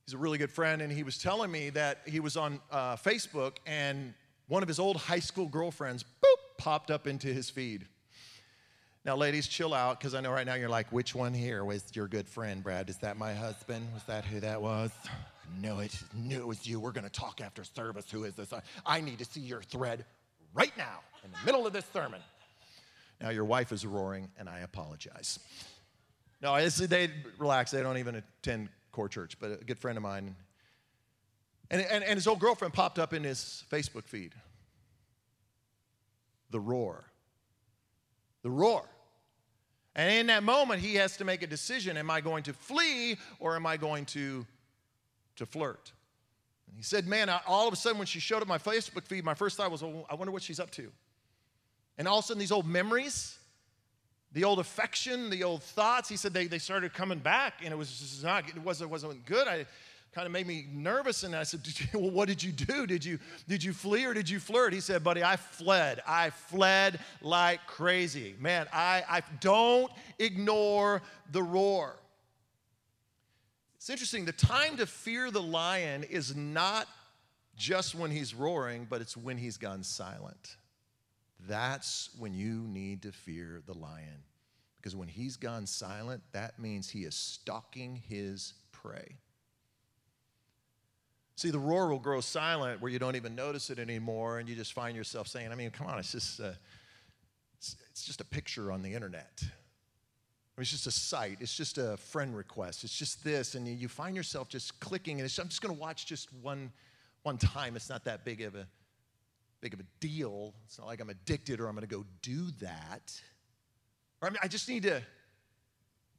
he's 0.06 0.14
a 0.14 0.18
really 0.18 0.38
good 0.38 0.52
friend, 0.52 0.82
and 0.82 0.92
he 0.92 1.04
was 1.04 1.18
telling 1.18 1.50
me 1.50 1.70
that 1.70 2.02
he 2.06 2.20
was 2.20 2.36
on 2.36 2.60
uh, 2.72 2.98
Facebook, 2.98 3.58
and 3.66 4.14
one 4.48 4.62
of 4.62 4.68
his 4.68 4.80
old 4.80 4.98
high 4.98 5.20
school 5.20 5.48
girlfriends, 5.48 6.04
boop, 6.04 6.58
popped 6.58 6.92
up 6.92 7.08
into 7.08 7.28
his 7.28 7.50
feed. 7.50 7.88
Now, 9.04 9.16
ladies, 9.16 9.48
chill 9.48 9.74
out 9.74 10.00
because 10.00 10.16
I 10.16 10.22
know 10.22 10.32
right 10.32 10.46
now 10.46 10.56
you're 10.56 10.70
like, 10.70 10.92
which 10.92 11.14
one 11.14 11.34
here 11.34 11.64
was 11.64 11.84
your 11.94 12.08
good 12.08 12.28
friend, 12.28 12.64
Brad? 12.64 12.90
Is 12.90 12.98
that 12.98 13.18
my 13.18 13.34
husband? 13.36 13.88
Was 13.94 14.04
that 14.04 14.26
who 14.26 14.40
that 14.40 14.62
was? 14.62 14.92
No, 15.62 15.80
it 15.80 15.96
knew 16.16 16.40
it 16.40 16.48
was 16.48 16.66
you. 16.66 16.80
We're 16.80 16.92
going 16.92 17.04
to 17.04 17.12
talk 17.12 17.40
after 17.40 17.64
service. 17.64 18.10
Who 18.10 18.24
is 18.24 18.34
this? 18.34 18.52
I 18.84 19.02
need 19.02 19.20
to 19.20 19.26
see 19.26 19.42
your 19.42 19.62
thread 19.62 20.06
right 20.56 20.76
now 20.76 21.02
in 21.24 21.30
the 21.32 21.38
middle 21.46 21.68
of 21.68 21.74
this 21.74 21.86
sermon. 21.94 22.20
Now, 23.22 23.30
your 23.30 23.46
wife 23.46 23.72
is 23.72 23.86
roaring, 23.86 24.30
and 24.40 24.50
I 24.50 24.60
apologize. 24.60 25.40
No, 26.42 26.56
it's, 26.56 26.78
they 26.78 27.12
relax. 27.38 27.72
They 27.72 27.84
don't 27.84 27.98
even 27.98 28.16
attend 28.16 28.70
core 28.92 29.08
church, 29.08 29.38
but 29.40 29.62
a 29.62 29.64
good 29.64 29.78
friend 29.78 29.98
of 29.98 30.04
mine. 30.04 30.36
And, 31.70 31.82
and, 31.82 32.04
and 32.04 32.16
his 32.16 32.28
old 32.28 32.40
girlfriend 32.40 32.74
popped 32.74 33.00
up 33.00 33.14
in 33.14 33.24
his 33.24 33.64
Facebook 33.72 34.06
feed. 34.06 34.34
The 36.52 36.60
roar. 36.60 37.04
The 38.44 38.52
roar. 38.52 38.86
And 39.96 40.12
in 40.12 40.28
that 40.28 40.44
moment, 40.44 40.82
he 40.82 40.96
has 40.96 41.18
to 41.18 41.26
make 41.26 41.42
a 41.42 41.48
decision 41.48 41.98
Am 41.98 42.12
I 42.12 42.22
going 42.22 42.44
to 42.44 42.54
flee 42.54 43.18
or 43.40 43.56
am 43.56 43.66
I 43.66 43.78
going 43.78 44.06
to, 44.08 44.46
to 45.38 45.46
flirt? 45.46 45.92
And 46.68 46.78
he 46.78 46.84
said, 46.84 47.08
Man, 47.08 47.30
all 47.48 47.68
of 47.68 47.74
a 47.74 47.78
sudden, 47.78 47.98
when 47.98 48.08
she 48.08 48.20
showed 48.20 48.42
up 48.42 48.48
my 48.48 48.58
Facebook 48.58 49.06
feed, 49.06 49.24
my 49.24 49.34
first 49.34 49.58
thought 49.58 49.72
was, 49.72 49.82
oh, 49.82 50.06
I 50.10 50.16
wonder 50.16 50.32
what 50.32 50.42
she's 50.42 50.60
up 50.60 50.72
to. 50.72 50.92
And 51.98 52.08
all 52.08 52.20
of 52.20 52.26
a 52.26 52.28
sudden, 52.28 52.40
these 52.40 52.52
old 52.52 52.68
memories, 52.68 53.38
the 54.34 54.44
old 54.44 54.60
affection, 54.60 55.30
the 55.30 55.44
old 55.46 55.64
thoughts, 55.64 56.10
he 56.10 56.18
said 56.18 56.34
they, 56.34 56.48
they 56.48 56.60
started 56.60 56.94
coming 56.94 57.20
back, 57.20 57.62
and 57.64 57.72
it 57.72 57.78
was 57.78 57.98
just 57.98 58.24
not, 58.24 58.48
it 58.50 58.58
wasn't, 58.58 58.90
wasn't 58.90 59.26
good. 59.26 59.48
I, 59.48 59.66
kind 60.16 60.26
of 60.26 60.32
made 60.32 60.48
me 60.48 60.66
nervous. 60.72 61.24
And 61.24 61.36
I 61.36 61.44
said, 61.44 61.60
Well, 61.94 62.10
what 62.10 62.30
did 62.30 62.42
you 62.42 62.54
do? 62.54 62.88
Did 62.88 63.04
you, 63.04 63.20
did 63.50 63.62
you 63.62 63.74
flee 63.74 64.06
or 64.06 64.14
did 64.14 64.30
you 64.30 64.40
flirt? 64.40 64.72
He 64.72 64.80
said, 64.80 65.04
Buddy, 65.04 65.22
I 65.22 65.36
fled. 65.36 66.02
I 66.08 66.30
fled 66.30 67.00
like 67.22 67.60
crazy. 67.68 68.34
Man, 68.40 68.68
I, 68.72 69.04
I 69.10 69.22
don't 69.42 69.92
ignore 70.18 71.02
the 71.34 71.44
roar. 71.44 71.98
It's 73.76 73.90
interesting. 73.90 74.24
The 74.24 74.32
time 74.32 74.78
to 74.78 74.86
fear 74.86 75.32
the 75.32 75.42
lion 75.42 76.04
is 76.04 76.34
not 76.34 76.88
just 77.58 77.94
when 77.94 78.10
he's 78.10 78.34
roaring, 78.34 78.88
but 78.90 79.02
it's 79.02 79.18
when 79.18 79.38
he's 79.38 79.58
gone 79.58 79.84
silent. 79.84 80.56
That's 81.46 82.10
when 82.18 82.34
you 82.34 82.66
need 82.70 83.02
to 83.02 83.12
fear 83.12 83.62
the 83.68 83.78
lion. 83.78 84.24
Because 84.78 84.96
when 84.96 85.10
he's 85.10 85.36
gone 85.36 85.68
silent, 85.68 86.24
that 86.32 86.58
means 86.58 86.90
he 86.90 87.02
is 87.02 87.16
stalking 87.16 88.02
his 88.08 88.54
prey. 88.72 89.18
See, 91.36 91.50
the 91.50 91.60
roar 91.60 91.90
will 91.90 92.00
grow 92.00 92.22
silent 92.22 92.82
where 92.82 92.90
you 92.90 92.98
don't 92.98 93.18
even 93.18 93.36
notice 93.36 93.70
it 93.70 93.78
anymore, 93.78 94.40
and 94.40 94.48
you 94.48 94.56
just 94.56 94.72
find 94.72 94.96
yourself 94.96 95.28
saying, 95.28 95.52
I 95.52 95.56
mean, 95.56 95.70
come 95.70 95.88
on, 95.88 96.00
it's 96.00 96.14
just, 96.14 96.40
it's, 96.40 97.76
it's, 97.92 98.06
just 98.06 98.22
a 98.22 98.26
picture 98.26 98.72
on 98.72 98.82
the 98.82 98.94
internet. 98.94 99.44
It's 100.58 100.72
just 100.72 100.88
a 100.88 100.92
site. 100.92 101.38
It's 101.42 101.56
just 101.56 101.78
a 101.78 101.98
friend 101.98 102.36
request. 102.36 102.86
It's 102.86 102.98
just 102.98 103.22
this, 103.26 103.56
and 103.56 103.68
you, 103.68 103.74
you 103.74 103.88
find 103.90 104.16
yourself 104.16 104.48
just 104.48 104.80
clicking, 104.80 105.20
and 105.20 105.30
I'm 105.40 105.50
just 105.50 105.62
going 105.62 105.76
to 105.76 105.80
watch 105.80 106.06
just 106.06 106.32
one, 106.42 106.72
one 107.24 107.38
time. 107.38 107.76
It's 107.76 107.90
not 107.90 108.06
that 108.06 108.24
big 108.24 108.42
of 108.42 108.56
a 108.56 108.66
big 109.60 109.74
of 109.74 109.80
a 109.80 109.86
deal. 110.00 110.54
It's 110.66 110.78
not 110.78 110.88
like 110.88 111.02
I'm 111.02 111.10
addicted 111.10 111.60
or 111.60 111.68
I'm 111.68 111.76
going 111.76 111.88
to 111.88 111.94
go 111.94 112.06
do 112.22 112.52
that. 112.62 113.20
Or 114.22 114.28
I 114.28 114.32
mean, 114.32 114.40
I 114.44 114.48
just 114.48 114.70
need 114.70 114.84
to. 114.84 115.02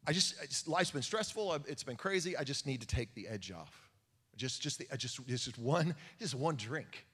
I 0.07 0.13
just, 0.13 0.35
I 0.43 0.47
just 0.47 0.69
life's 0.69 0.91
been 0.91 1.03
stressful. 1.03 1.57
It's 1.67 1.85
been 1.85 1.97
crazy. 1.97 2.37
I 2.37 2.45
just 2.45 2.67
need 2.67 2.81
to 2.81 2.87
take 2.87 3.15
the 3.15 3.29
edge 3.29 3.53
off. 3.53 3.86
Just, 4.37 4.63
just, 4.63 4.79
the, 4.79 4.97
just, 4.97 5.27
just 5.27 5.59
one, 5.59 5.95
just 6.19 6.35
one 6.35 6.57
drink. 6.57 7.07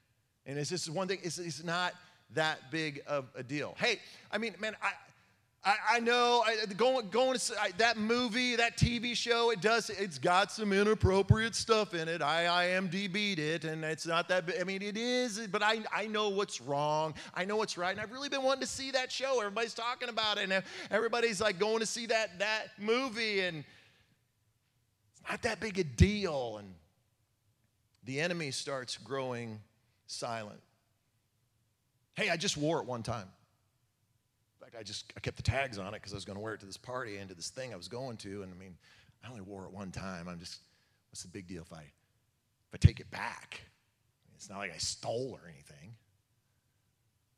And 0.47 0.59
it's 0.59 0.71
just 0.71 0.91
one 0.91 1.09
thing, 1.09 1.19
it's, 1.23 1.39
it's 1.39 1.63
not 1.63 1.95
that 2.35 2.71
big 2.71 3.03
of 3.07 3.31
a 3.37 3.43
deal. 3.43 3.77
Hey, 3.79 4.01
I 4.31 4.39
mean, 4.39 4.55
man, 4.59 4.75
I, 4.83 4.93
I, 5.65 5.77
I 5.93 6.01
know 6.01 6.43
I, 6.45 6.67
going, 6.75 7.09
going 7.11 7.39
to 7.39 7.61
I, 7.61 7.71
that 7.79 7.97
movie, 7.97 8.57
that 8.57 8.77
TV 8.77 9.15
show, 9.15 9.51
it 9.51 9.61
does, 9.61 9.91
it's 9.91 10.19
got 10.19 10.51
some 10.51 10.73
inappropriate 10.73 11.55
stuff 11.55 11.95
in 11.95 12.09
it. 12.09 12.21
I 12.21 12.67
IMDb'd 12.67 13.39
it, 13.39 13.65
and 13.65 13.85
it's 13.85 14.07
not 14.07 14.29
that, 14.29 14.51
I 14.61 14.65
mean, 14.65 14.83
it 14.83 14.97
is, 14.97 15.47
but 15.47 15.63
I, 15.63 15.81
I 15.95 16.09
know 16.09 16.31
what's 16.31 16.61
wrong. 16.61 17.15
I 17.35 17.45
know 17.45 17.57
what's 17.57 17.79
right, 17.79 17.93
and 17.93 18.01
I've 18.01 18.11
really 18.11 18.29
been 18.29 18.43
wanting 18.43 18.63
to 18.63 18.67
see 18.67 18.91
that 18.91 19.13
show. 19.13 19.39
Everybody's 19.39 19.75
talking 19.75 20.09
about 20.09 20.39
it, 20.39 20.51
and 20.51 20.65
everybody's 20.91 21.41
like 21.41 21.61
going 21.61 21.79
to 21.79 21.87
see 21.87 22.07
that, 22.07 22.41
that 22.41 22.69
movie, 22.81 23.41
and 23.41 23.59
it's 25.13 25.31
not 25.31 25.43
that 25.43 25.61
big 25.61 25.79
a 25.79 25.85
deal. 25.85 26.57
And 26.59 26.75
the 28.05 28.21
enemy 28.21 28.51
starts 28.51 28.97
growing 28.97 29.61
silent. 30.07 30.61
Hey, 32.15 32.31
I 32.31 32.37
just 32.37 32.57
wore 32.57 32.81
it 32.81 32.87
one 32.87 33.03
time. 33.03 33.29
In 34.61 34.65
fact, 34.65 34.77
I 34.79 34.83
just 34.83 35.13
I 35.17 35.21
kept 35.21 35.37
the 35.37 35.43
tags 35.43 35.79
on 35.79 35.89
it 35.89 35.93
because 35.95 36.13
I 36.13 36.17
was 36.17 36.25
going 36.25 36.37
to 36.37 36.43
wear 36.43 36.55
it 36.55 36.61
to 36.61 36.67
this 36.67 36.77
party 36.77 37.17
and 37.17 37.29
to 37.29 37.35
this 37.35 37.51
thing 37.51 37.73
I 37.73 37.77
was 37.77 37.89
going 37.89 38.17
to. 38.19 38.43
And 38.43 38.53
I 38.53 38.57
mean, 38.57 38.77
I 39.25 39.29
only 39.29 39.41
wore 39.41 39.65
it 39.65 39.73
one 39.73 39.91
time. 39.91 40.29
I'm 40.29 40.39
just, 40.39 40.61
what's 41.11 41.23
the 41.23 41.29
big 41.29 41.47
deal 41.47 41.63
if 41.63 41.73
I 41.73 41.83
if 41.83 42.75
I 42.75 42.77
take 42.79 43.01
it 43.01 43.11
back? 43.11 43.61
It's 44.35 44.51
not 44.51 44.59
like 44.59 44.75
I 44.75 44.79
stole 44.79 45.39
or 45.41 45.49
anything. 45.49 45.95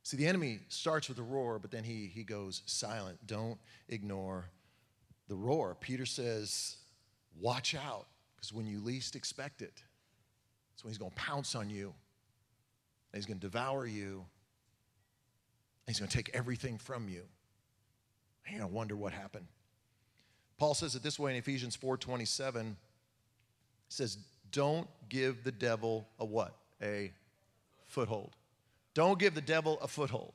See, 0.04 0.16
the 0.16 0.26
enemy 0.26 0.60
starts 0.68 1.08
with 1.08 1.18
a 1.18 1.22
roar, 1.22 1.58
but 1.58 1.70
then 1.70 1.84
he, 1.84 2.10
he 2.12 2.24
goes 2.24 2.62
silent. 2.66 3.18
Don't 3.26 3.58
ignore 3.88 4.50
the 5.28 5.34
roar. 5.34 5.76
Peter 5.80 6.06
says, 6.06 6.76
Watch 7.40 7.74
out, 7.74 8.06
because 8.36 8.52
when 8.52 8.66
you 8.66 8.80
least 8.80 9.16
expect 9.16 9.62
it, 9.62 9.82
so 10.76 10.88
he's 10.88 10.98
going 10.98 11.10
to 11.10 11.16
pounce 11.16 11.54
on 11.54 11.70
you. 11.70 11.94
He's 13.14 13.26
going 13.26 13.38
to 13.38 13.46
devour 13.46 13.86
you. 13.86 14.24
He's 15.86 15.98
going 15.98 16.08
to 16.08 16.16
take 16.16 16.30
everything 16.34 16.78
from 16.78 17.08
you. 17.08 17.22
And 18.44 18.52
you're 18.54 18.60
going 18.60 18.70
to 18.70 18.76
wonder 18.76 18.96
what 18.96 19.12
happened. 19.12 19.46
Paul 20.58 20.74
says 20.74 20.94
it 20.94 21.02
this 21.02 21.18
way 21.18 21.32
in 21.32 21.36
Ephesians 21.36 21.76
4:27. 21.76 22.64
He 22.64 22.74
says, 23.88 24.18
"Don't 24.50 24.88
give 25.08 25.44
the 25.44 25.52
devil 25.52 26.08
a 26.18 26.24
what? 26.24 26.54
A 26.80 27.12
foothold. 27.86 28.36
Don't 28.94 29.18
give 29.18 29.34
the 29.34 29.40
devil 29.40 29.78
a 29.80 29.88
foothold." 29.88 30.34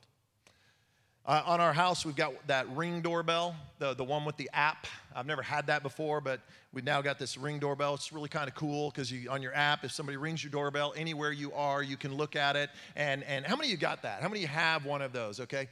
Uh, 1.30 1.44
on 1.46 1.60
our 1.60 1.72
house, 1.72 2.04
we've 2.04 2.16
got 2.16 2.34
that 2.48 2.68
ring 2.70 3.00
doorbell, 3.00 3.54
the, 3.78 3.94
the 3.94 4.02
one 4.02 4.24
with 4.24 4.36
the 4.36 4.50
app. 4.52 4.88
I've 5.14 5.26
never 5.26 5.42
had 5.42 5.68
that 5.68 5.80
before, 5.80 6.20
but 6.20 6.40
we've 6.72 6.82
now 6.82 7.00
got 7.02 7.20
this 7.20 7.38
ring 7.38 7.60
doorbell. 7.60 7.94
It's 7.94 8.12
really 8.12 8.28
kind 8.28 8.48
of 8.48 8.56
cool 8.56 8.90
because 8.90 9.12
you, 9.12 9.30
on 9.30 9.40
your 9.40 9.54
app, 9.54 9.84
if 9.84 9.92
somebody 9.92 10.16
rings 10.16 10.42
your 10.42 10.50
doorbell 10.50 10.92
anywhere 10.96 11.30
you 11.30 11.52
are, 11.52 11.84
you 11.84 11.96
can 11.96 12.16
look 12.16 12.34
at 12.34 12.56
it. 12.56 12.68
And, 12.96 13.22
and 13.22 13.46
how 13.46 13.54
many 13.54 13.68
of 13.68 13.70
you 13.70 13.76
got 13.76 14.02
that? 14.02 14.22
How 14.22 14.28
many 14.28 14.40
of 14.40 14.50
you 14.50 14.56
have 14.56 14.84
one 14.84 15.02
of 15.02 15.12
those, 15.12 15.38
okay? 15.38 15.68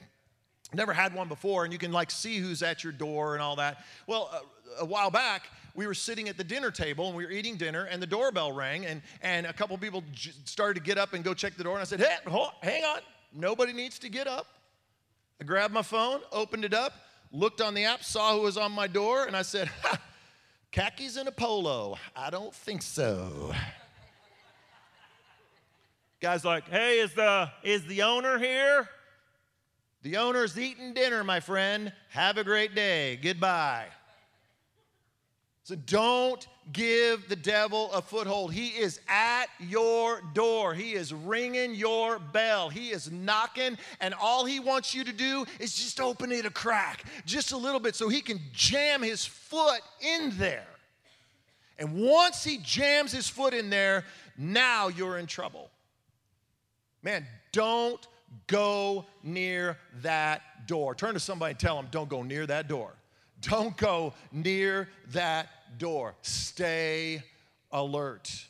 Never 0.75 0.93
had 0.93 1.13
one 1.13 1.27
before, 1.27 1.65
and 1.65 1.73
you 1.73 1.79
can 1.81 1.91
like 1.91 2.13
see 2.13 2.39
who's 2.39 2.63
at 2.63 2.85
your 2.85 2.93
door 2.93 3.35
and 3.35 3.43
all 3.43 3.57
that. 3.57 3.85
Well, 4.07 4.31
uh, 4.33 4.39
a 4.79 4.85
while 4.85 5.11
back, 5.11 5.49
we 5.75 5.89
were 5.89 5.95
sitting 5.95 6.29
at 6.29 6.37
the 6.37 6.45
dinner 6.45 6.71
table 6.71 7.09
and 7.09 7.17
we 7.17 7.25
were 7.25 7.33
eating 7.33 7.57
dinner, 7.57 7.87
and 7.87 8.01
the 8.01 8.07
doorbell 8.07 8.53
rang, 8.53 8.87
and, 8.87 9.03
and 9.23 9.45
a 9.45 9.53
couple 9.53 9.77
people 9.77 10.05
j- 10.13 10.31
started 10.45 10.79
to 10.79 10.87
get 10.87 10.99
up 10.99 11.15
and 11.15 11.25
go 11.25 11.35
check 11.35 11.57
the 11.57 11.65
door. 11.65 11.73
And 11.73 11.81
I 11.81 11.85
said, 11.85 11.99
Hey, 11.99 12.15
hang 12.63 12.85
on. 12.85 13.01
Nobody 13.35 13.73
needs 13.73 13.99
to 13.99 14.09
get 14.09 14.29
up. 14.29 14.47
I 15.41 15.45
grabbed 15.45 15.73
my 15.73 15.83
phone, 15.83 16.21
opened 16.33 16.65
it 16.65 16.75
up, 16.75 16.93
looked 17.31 17.61
on 17.61 17.75
the 17.75 17.85
app, 17.85 18.03
saw 18.03 18.35
who 18.35 18.43
was 18.43 18.57
on 18.57 18.73
my 18.73 18.87
door, 18.89 19.25
and 19.25 19.37
I 19.37 19.43
said, 19.43 19.69
ha, 19.83 20.01
khakis 20.73 21.17
and 21.17 21.29
a 21.29 21.33
polo. 21.33 21.97
I 22.17 22.31
don't 22.31 22.53
think 22.53 22.83
so. 22.83 23.53
Guy's 26.21 26.45
like, 26.45 26.69
hey, 26.69 26.99
is 26.99 27.15
the, 27.15 27.51
is 27.63 27.87
the 27.87 28.03
owner 28.03 28.39
here? 28.39 28.89
The 30.03 30.17
owner's 30.17 30.59
eating 30.59 30.93
dinner, 30.95 31.23
my 31.23 31.39
friend. 31.39 31.93
Have 32.11 32.39
a 32.39 32.45
great 32.45 32.75
day. 32.75 33.17
Goodbye. 33.23 33.87
So 35.69 35.75
don't 35.75 36.49
give 36.73 37.29
the 37.29 37.37
devil 37.37 37.93
a 37.93 38.01
foothold. 38.01 38.55
He 38.55 38.69
is 38.69 39.01
at 39.07 39.49
your 39.61 40.23
door. 40.33 40.73
He 40.73 40.95
is 40.95 41.13
ringing 41.13 41.75
your 41.75 42.19
bell. 42.19 42.71
He 42.71 42.89
is 42.89 43.13
knocking, 43.13 43.77
and 44.01 44.15
all 44.15 44.47
he 44.47 44.61
wants 44.61 44.95
you 44.95 45.05
to 45.05 45.13
do 45.13 45.45
is 45.61 45.75
just 45.75 46.01
open 46.01 46.33
it 46.33 46.47
a 46.47 46.51
crack, 46.51 47.05
just 47.27 47.53
a 47.53 47.57
little 47.59 47.81
bit, 47.81 47.95
so 47.95 48.09
he 48.09 48.23
can 48.23 48.41
jam 48.55 49.03
his 49.03 49.27
foot 49.27 49.83
in 50.01 50.31
there. 50.39 50.67
And 51.79 51.99
once 51.99 52.43
he 52.43 52.57
jams 52.57 53.13
his 53.13 53.29
foot 53.29 53.53
in 53.53 53.69
there, 53.69 54.07
now 54.39 54.89
you're 54.89 55.19
in 55.19 55.27
trouble. 55.27 55.69
Man, 57.03 57.27
don't 57.53 58.09
go 58.47 59.05
near 59.23 59.77
that 59.97 60.67
door. 60.67 60.95
Turn 60.95 61.13
to 61.13 61.21
somebody 61.21 61.51
and 61.51 61.61
tell 61.61 61.77
them, 61.77 61.89
don't 61.91 62.09
go 62.09 62.23
near 62.23 62.47
that 62.47 62.69
door. 62.69 62.95
Don't 63.43 63.77
go 63.77 64.15
near 64.33 64.89
that 65.13 65.49
door. 65.77 66.15
Stay 66.23 67.23
alert. 67.71 68.47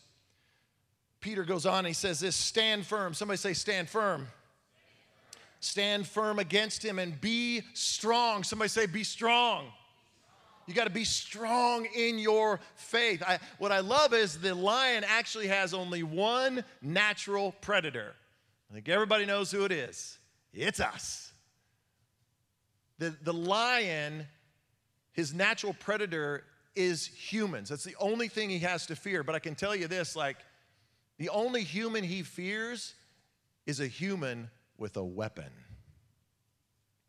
Peter 1.21 1.45
goes 1.45 1.67
on 1.67 1.85
he 1.85 1.93
says 1.93 2.21
this 2.21 2.37
stand 2.37 2.87
firm. 2.87 3.15
Somebody 3.15 3.39
say, 3.39 3.53
stand 3.53 3.89
firm. 3.89 4.29
Stand 5.61 6.07
firm 6.07 6.39
against 6.39 6.85
him 6.85 6.99
and 6.99 7.21
be 7.21 7.63
strong. 7.75 8.45
Somebody 8.45 8.69
say, 8.69 8.87
be 8.87 9.03
strong. 9.03 9.67
You 10.69 10.75
got 10.75 10.85
to 10.85 10.91
be 10.91 11.05
strong 11.05 11.87
in 11.97 12.19
your 12.19 12.61
faith. 12.77 13.23
I, 13.27 13.39
what 13.59 13.73
I 13.73 13.81
love 13.81 14.13
is 14.13 14.39
the 14.39 14.55
lion 14.55 15.03
actually 15.07 15.49
has 15.49 15.73
only 15.73 16.03
one 16.03 16.63
natural 16.83 17.53
predator. 17.63 18.15
I 18.71 18.75
think 18.75 18.89
everybody 18.89 19.25
knows 19.25 19.51
who 19.51 19.65
it 19.65 19.73
is. 19.73 20.19
It's 20.53 20.79
us. 20.79 21.33
The, 22.99 23.17
the 23.23 23.33
lion, 23.33 24.27
his 25.13 25.33
natural 25.33 25.73
predator 25.73 26.45
is 26.75 27.07
humans. 27.07 27.69
That's 27.69 27.85
the 27.85 27.97
only 27.99 28.29
thing 28.29 28.51
he 28.51 28.61
has 28.61 28.87
to 28.87 28.97
fear. 28.97 29.23
But 29.23 29.35
I 29.35 29.39
can 29.39 29.55
tell 29.55 29.75
you 29.75 29.89
this 29.89 30.15
like, 30.15 30.37
the 31.19 31.31
only 31.31 31.65
human 31.65 32.05
he 32.05 32.23
fears 32.23 32.95
is 33.67 33.81
a 33.81 33.87
human 33.87 34.51
with 34.79 34.97
a 34.97 35.05
weapon. 35.05 35.51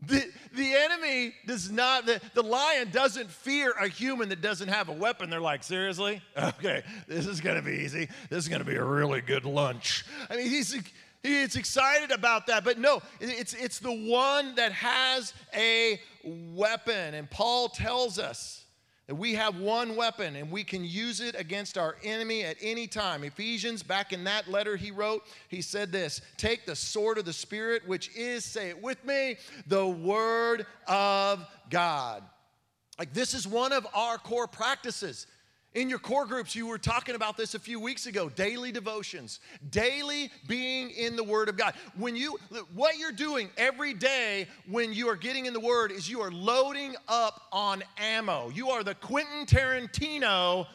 The, 0.02 0.26
the 0.54 0.74
enemy 0.74 1.34
does 1.46 1.70
not, 1.70 2.06
the, 2.06 2.22
the 2.34 2.42
lion 2.42 2.90
doesn't 2.90 3.30
fear 3.30 3.72
a 3.72 3.90
human 3.90 4.30
that 4.30 4.42
doesn't 4.42 4.70
have 4.70 4.88
a 4.88 4.94
weapon. 4.94 5.30
They're 5.30 5.42
like, 5.42 5.64
seriously? 5.64 6.22
Okay, 6.38 6.84
this 7.08 7.28
is 7.28 7.42
gonna 7.42 7.62
be 7.62 7.74
easy. 7.74 8.10
This 8.30 8.40
is 8.40 8.48
gonna 8.48 8.64
be 8.64 8.76
a 8.76 8.84
really 8.84 9.22
good 9.22 9.46
lunch. 9.46 10.06
I 10.30 10.38
mean, 10.38 10.50
he's, 10.50 10.76
he's 11.22 11.56
excited 11.56 12.12
about 12.12 12.48
that, 12.48 12.64
but 12.64 12.80
no, 12.80 13.02
it's, 13.20 13.54
it's 13.54 13.80
the 13.80 13.92
one 13.92 14.56
that 14.56 14.72
has 14.72 15.34
a 15.54 16.00
weapon. 16.24 17.14
And 17.14 17.30
Paul 17.30 17.68
tells 17.70 18.20
us 18.20 18.66
that 19.10 19.16
we 19.16 19.34
have 19.34 19.60
one 19.60 19.96
weapon 19.96 20.36
and 20.36 20.52
we 20.52 20.64
can 20.64 20.86
use 20.86 21.20
it 21.20 21.34
against 21.36 21.80
our 21.80 21.96
enemy 22.04 22.44
at 22.44 22.58
any 22.62 22.86
time. 22.86 23.24
Ephesians, 23.24 23.82
back 23.82 24.14
in 24.14 24.24
that 24.26 24.48
letter 24.48 24.76
he 24.76 24.92
wrote, 24.92 25.24
he 25.48 25.64
said 25.64 25.92
this 25.92 26.22
Take 26.38 26.68
the 26.68 26.76
sword 26.76 27.18
of 27.18 27.26
the 27.26 27.34
Spirit, 27.34 27.82
which 27.88 28.16
is, 28.16 28.46
say 28.46 28.70
it 28.70 28.80
with 28.80 29.04
me, 29.04 29.38
the 29.66 29.88
Word 29.88 30.68
of 30.88 31.44
God. 31.72 32.22
Like, 33.00 33.12
this 33.12 33.34
is 33.34 33.48
one 33.48 33.74
of 33.74 33.88
our 33.96 34.20
core 34.20 34.46
practices. 34.46 35.26
In 35.76 35.88
your 35.88 36.00
core 36.00 36.26
groups, 36.26 36.56
you 36.56 36.66
were 36.66 36.80
talking 36.80 37.14
about 37.14 37.38
this 37.38 37.54
a 37.54 37.60
few 37.60 37.80
weeks 37.80 38.08
ago 38.08 38.28
daily 38.28 38.72
devotions, 38.72 39.40
daily 39.70 40.32
being 40.48 40.90
in 40.90 41.16
the 41.16 41.24
Word 41.24 41.48
of 41.48 41.58
God. 41.58 41.76
When 41.96 42.16
you, 42.16 42.40
what 42.74 42.98
you're 42.98 43.12
doing 43.12 43.50
every 43.56 43.94
day 43.94 44.48
when 44.68 44.94
you 44.94 45.08
are 45.10 45.16
getting 45.16 45.46
in 45.46 45.54
the 45.54 45.60
Word 45.60 45.92
is 45.92 46.10
you 46.10 46.22
are 46.22 46.32
loading 46.32 46.96
up 47.08 47.44
on 47.52 47.84
ammo. 47.98 48.50
You 48.50 48.70
are 48.70 48.84
the 48.84 48.96
Quentin 48.96 49.46
Tarantino. 49.46 50.66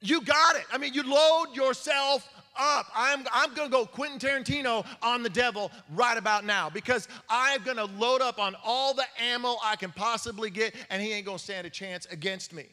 You 0.00 0.20
got 0.20 0.54
it. 0.54 0.64
I 0.72 0.78
mean, 0.78 0.94
you 0.94 1.02
load 1.02 1.56
yourself 1.56 2.28
up. 2.56 2.86
I'm, 2.94 3.26
I'm 3.32 3.54
going 3.54 3.70
to 3.70 3.72
go 3.72 3.86
Quentin 3.86 4.20
Tarantino 4.20 4.86
on 5.02 5.24
the 5.24 5.30
devil 5.30 5.72
right 5.94 6.16
about 6.16 6.44
now 6.44 6.70
because 6.70 7.08
I'm 7.28 7.64
going 7.64 7.76
to 7.76 7.86
load 7.86 8.22
up 8.22 8.38
on 8.38 8.54
all 8.64 8.94
the 8.94 9.04
ammo 9.20 9.56
I 9.64 9.74
can 9.74 9.90
possibly 9.90 10.50
get, 10.50 10.76
and 10.90 11.02
he 11.02 11.12
ain't 11.12 11.26
going 11.26 11.38
to 11.38 11.44
stand 11.44 11.66
a 11.66 11.70
chance 11.70 12.06
against 12.06 12.52
me. 12.52 12.66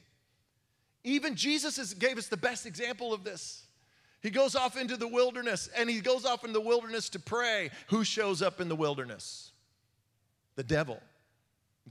Even 1.05 1.35
Jesus 1.35 1.77
is, 1.77 1.93
gave 1.93 2.17
us 2.17 2.27
the 2.27 2.35
best 2.35 2.65
example 2.65 3.13
of 3.13 3.23
this. 3.23 3.63
He 4.21 4.31
goes 4.31 4.55
off 4.55 4.75
into 4.75 4.97
the 4.97 5.07
wilderness 5.07 5.69
and 5.77 5.87
he 5.87 6.01
goes 6.01 6.25
off 6.25 6.43
in 6.43 6.51
the 6.51 6.59
wilderness 6.59 7.09
to 7.09 7.19
pray. 7.19 7.69
Who 7.89 8.03
shows 8.03 8.41
up 8.41 8.59
in 8.59 8.69
the 8.69 8.75
wilderness? 8.75 9.51
The 10.55 10.63
devil. 10.63 10.99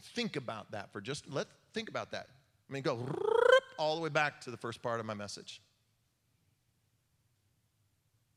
Think 0.00 0.34
about 0.34 0.72
that 0.72 0.92
for 0.92 1.00
just 1.00 1.30
let 1.30 1.46
think 1.72 1.88
about 1.88 2.10
that. 2.10 2.26
I 2.68 2.72
mean 2.72 2.82
go 2.82 3.06
all 3.78 3.94
the 3.94 4.02
way 4.02 4.08
back 4.08 4.40
to 4.42 4.50
the 4.50 4.56
first 4.56 4.82
part 4.82 4.98
of 4.98 5.06
my 5.06 5.14
message. 5.14 5.62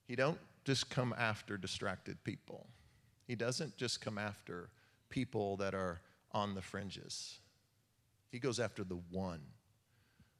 He 0.08 0.16
don't 0.16 0.38
just 0.63 0.92
come 0.92 1.16
after 1.18 1.58
distracted 1.58 2.24
people. 2.24 2.68
He 3.26 3.34
doesn't 3.34 3.78
just 3.78 4.00
come 4.00 4.20
after 4.20 4.70
people 5.10 5.58
that 5.58 5.74
are 5.74 6.02
on 6.34 6.54
the 6.54 6.62
fringes. 6.62 7.40
He 8.30 8.38
goes 8.38 8.60
after 8.60 8.84
the 8.84 9.00
one 9.10 9.42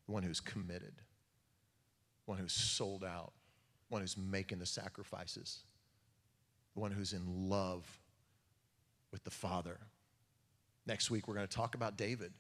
one 0.08 0.24
who's 0.24 0.40
committed, 0.40 0.94
one 2.26 2.38
who's 2.38 2.54
sold 2.54 3.04
out, 3.04 3.34
one 3.90 4.02
who's 4.02 4.18
making 4.18 4.60
the 4.60 4.66
sacrifices, 4.66 5.60
the 6.74 6.80
one 6.80 6.92
who's 6.92 7.14
in 7.14 7.50
love 7.50 7.86
with 9.12 9.24
the 9.24 9.30
Father. 9.32 9.78
Next 10.86 11.12
week, 11.12 11.28
we're 11.28 11.36
going 11.36 11.48
to 11.48 11.56
talk 11.56 11.76
about 11.76 11.98
David 11.98 12.32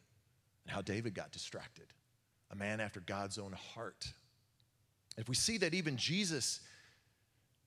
and 0.65 0.73
how 0.73 0.81
David 0.81 1.13
got 1.13 1.31
distracted, 1.31 1.87
a 2.51 2.55
man 2.55 2.79
after 2.79 2.99
God's 3.01 3.37
own 3.37 3.53
heart. 3.53 4.07
If 5.17 5.29
we 5.29 5.35
see 5.35 5.57
that 5.59 5.73
even 5.73 5.97
Jesus, 5.97 6.61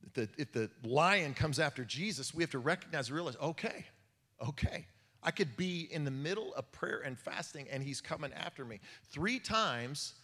if 0.06 0.12
the, 0.14 0.28
if 0.38 0.52
the 0.52 0.70
lion 0.84 1.34
comes 1.34 1.58
after 1.58 1.84
Jesus, 1.84 2.34
we 2.34 2.42
have 2.42 2.50
to 2.50 2.58
recognize 2.58 3.08
and 3.08 3.16
realize 3.16 3.36
okay, 3.42 3.86
okay. 4.46 4.86
I 5.22 5.30
could 5.30 5.56
be 5.56 5.88
in 5.90 6.04
the 6.04 6.10
middle 6.10 6.54
of 6.54 6.70
prayer 6.72 7.02
and 7.04 7.18
fasting 7.18 7.66
and 7.70 7.82
he's 7.82 8.00
coming 8.00 8.32
after 8.32 8.64
me. 8.64 8.80
Three 9.10 9.38
times 9.38 10.14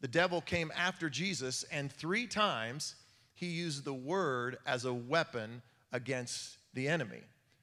the 0.00 0.08
devil 0.08 0.40
came 0.40 0.70
after 0.76 1.08
Jesus, 1.08 1.64
and 1.72 1.90
three 1.90 2.26
times 2.26 2.96
he 3.34 3.46
used 3.46 3.84
the 3.84 3.94
word 3.94 4.58
as 4.66 4.84
a 4.84 4.92
weapon 4.92 5.62
against 5.92 6.58
the 6.74 6.88
enemy. 6.88 7.22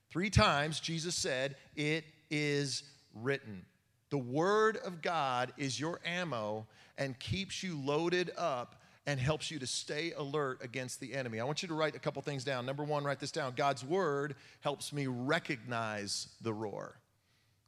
Three 0.09 0.29
times 0.29 0.79
Jesus 0.79 1.15
said, 1.15 1.55
It 1.75 2.05
is 2.29 2.83
written. 3.13 3.65
The 4.09 4.17
word 4.17 4.77
of 4.77 5.01
God 5.01 5.53
is 5.57 5.79
your 5.79 5.99
ammo 6.05 6.67
and 6.97 7.17
keeps 7.17 7.63
you 7.63 7.79
loaded 7.79 8.31
up 8.37 8.82
and 9.05 9.19
helps 9.19 9.51
you 9.51 9.59
to 9.59 9.67
stay 9.67 10.13
alert 10.17 10.59
against 10.61 10.99
the 10.99 11.13
enemy. 11.13 11.39
I 11.39 11.43
want 11.43 11.61
you 11.61 11.67
to 11.67 11.73
write 11.73 11.95
a 11.95 11.99
couple 11.99 12.21
things 12.21 12.43
down. 12.43 12.65
Number 12.65 12.83
one, 12.83 13.03
write 13.03 13.19
this 13.19 13.31
down 13.31 13.53
God's 13.55 13.83
word 13.83 14.35
helps 14.61 14.93
me 14.93 15.07
recognize 15.07 16.27
the 16.41 16.53
roar. 16.53 16.95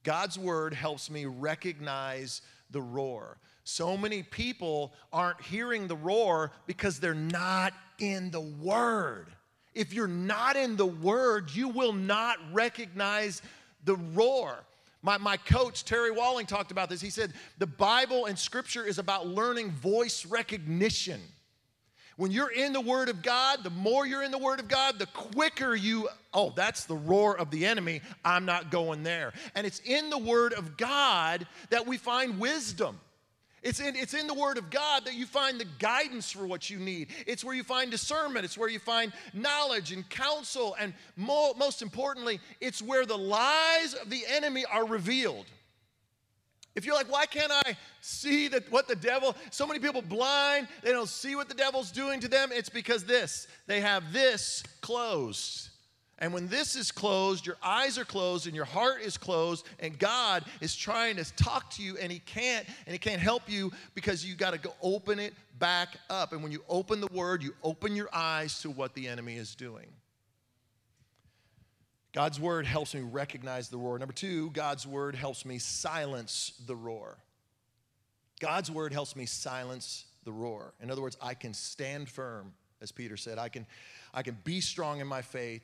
God's 0.03 0.37
word 0.37 0.73
helps 0.73 1.09
me 1.09 1.25
recognize 1.25 2.41
the 2.69 2.81
roar. 2.81 3.37
So 3.63 3.97
many 3.97 4.21
people 4.21 4.93
aren't 5.11 5.41
hearing 5.41 5.87
the 5.87 5.95
roar 5.95 6.51
because 6.67 6.99
they're 6.99 7.15
not 7.15 7.73
in 7.99 8.29
the 8.29 8.41
word. 8.41 9.27
If 9.73 9.93
you're 9.93 10.07
not 10.07 10.55
in 10.55 10.77
the 10.77 10.85
word, 10.85 11.51
you 11.51 11.69
will 11.69 11.91
not 11.91 12.37
recognize 12.53 13.41
the 13.83 13.95
roar. 13.95 14.63
My, 15.05 15.19
my 15.19 15.37
coach, 15.37 15.85
Terry 15.85 16.09
Walling, 16.09 16.47
talked 16.47 16.71
about 16.71 16.89
this. 16.89 16.99
He 16.99 17.11
said, 17.11 17.31
The 17.59 17.67
Bible 17.67 18.25
and 18.25 18.37
Scripture 18.37 18.83
is 18.83 18.97
about 18.97 19.27
learning 19.27 19.69
voice 19.69 20.25
recognition. 20.25 21.21
When 22.17 22.31
you're 22.31 22.51
in 22.51 22.73
the 22.73 22.81
Word 22.81 23.09
of 23.09 23.21
God, 23.21 23.63
the 23.63 23.69
more 23.69 24.07
you're 24.07 24.23
in 24.23 24.31
the 24.31 24.39
Word 24.39 24.59
of 24.59 24.67
God, 24.67 24.97
the 24.97 25.05
quicker 25.05 25.75
you, 25.75 26.09
oh, 26.33 26.53
that's 26.55 26.85
the 26.85 26.95
roar 26.95 27.37
of 27.37 27.51
the 27.51 27.67
enemy. 27.67 28.01
I'm 28.23 28.45
not 28.45 28.71
going 28.71 29.03
there. 29.03 29.33
And 29.53 29.67
it's 29.67 29.79
in 29.85 30.09
the 30.09 30.17
Word 30.17 30.53
of 30.53 30.75
God 30.75 31.45
that 31.69 31.85
we 31.85 31.97
find 31.97 32.39
wisdom. 32.39 32.99
It's 33.65 33.79
in, 33.79 33.95
it's 33.95 34.13
in 34.13 34.27
the 34.27 34.33
Word 34.35 34.59
of 34.59 34.69
God 34.69 35.05
that 35.05 35.15
you 35.15 35.25
find 35.25 35.59
the 35.59 35.65
guidance 35.79 36.31
for 36.31 36.45
what 36.45 36.69
you 36.69 36.77
need. 36.77 37.07
It's 37.25 37.43
where 37.43 37.55
you 37.55 37.63
find 37.63 37.89
discernment. 37.89 38.45
It's 38.45 38.59
where 38.59 38.69
you 38.69 38.77
find 38.77 39.11
knowledge 39.33 39.91
and 39.91 40.07
counsel. 40.07 40.75
And 40.79 40.93
mo- 41.15 41.55
most 41.55 41.81
importantly, 41.81 42.39
it's 42.61 42.79
where 42.79 43.07
the 43.07 43.17
lies 43.17 43.95
of 43.95 44.11
the 44.11 44.21
enemy 44.29 44.65
are 44.71 44.85
revealed. 44.85 45.47
If 46.75 46.85
you're 46.85 46.93
like, 46.93 47.11
why 47.11 47.25
can't 47.25 47.51
I 47.51 47.75
see 48.01 48.49
that 48.49 48.71
what 48.71 48.87
the 48.87 48.95
devil, 48.95 49.35
so 49.49 49.65
many 49.65 49.79
people 49.79 50.03
blind, 50.03 50.67
they 50.83 50.91
don't 50.91 51.09
see 51.09 51.35
what 51.35 51.49
the 51.49 51.55
devil's 51.55 51.89
doing 51.89 52.19
to 52.19 52.27
them, 52.27 52.51
it's 52.51 52.69
because 52.69 53.03
this, 53.05 53.47
they 53.65 53.81
have 53.81 54.13
this 54.13 54.61
closed. 54.81 55.69
And 56.19 56.33
when 56.33 56.47
this 56.47 56.75
is 56.75 56.91
closed, 56.91 57.45
your 57.45 57.57
eyes 57.61 57.97
are 57.97 58.05
closed 58.05 58.47
and 58.47 58.55
your 58.55 58.65
heart 58.65 59.01
is 59.01 59.17
closed, 59.17 59.65
and 59.79 59.99
God 59.99 60.45
is 60.61 60.73
trying 60.73 61.17
to 61.17 61.35
talk 61.35 61.69
to 61.71 61.83
you, 61.83 61.97
and 61.97 62.09
He 62.09 62.19
can't, 62.19 62.65
and 62.85 62.93
He 62.93 62.97
can't 62.97 63.19
help 63.19 63.49
you 63.49 63.71
because 63.95 64.25
you 64.25 64.35
got 64.35 64.51
to 64.51 64.57
go 64.57 64.73
open 64.81 65.19
it 65.19 65.33
back 65.59 65.97
up. 66.09 66.31
And 66.31 66.41
when 66.41 66.53
you 66.53 66.63
open 66.69 67.01
the 67.01 67.09
Word, 67.11 67.43
you 67.43 67.53
open 67.63 67.95
your 67.95 68.07
eyes 68.13 68.61
to 68.61 68.69
what 68.69 68.93
the 68.93 69.09
enemy 69.09 69.35
is 69.35 69.55
doing. 69.55 69.87
God's 72.13 72.39
Word 72.39 72.65
helps 72.65 72.95
me 72.95 73.01
recognize 73.01 73.67
the 73.67 73.77
roar. 73.77 73.99
Number 73.99 74.13
two, 74.13 74.51
God's 74.51 74.87
Word 74.87 75.15
helps 75.15 75.45
me 75.45 75.57
silence 75.57 76.53
the 76.65 76.75
roar. 76.77 77.17
God's 78.39 78.71
Word 78.71 78.93
helps 78.93 79.17
me 79.17 79.25
silence 79.25 80.05
the 80.23 80.31
roar. 80.31 80.73
In 80.81 80.89
other 80.89 81.01
words, 81.01 81.17
I 81.21 81.33
can 81.33 81.53
stand 81.53 82.07
firm, 82.07 82.53
as 82.81 82.93
Peter 82.93 83.17
said. 83.17 83.37
I 83.37 83.49
can, 83.49 83.65
I 84.13 84.21
can 84.21 84.37
be 84.45 84.61
strong 84.61 85.01
in 85.01 85.07
my 85.07 85.21
faith 85.21 85.61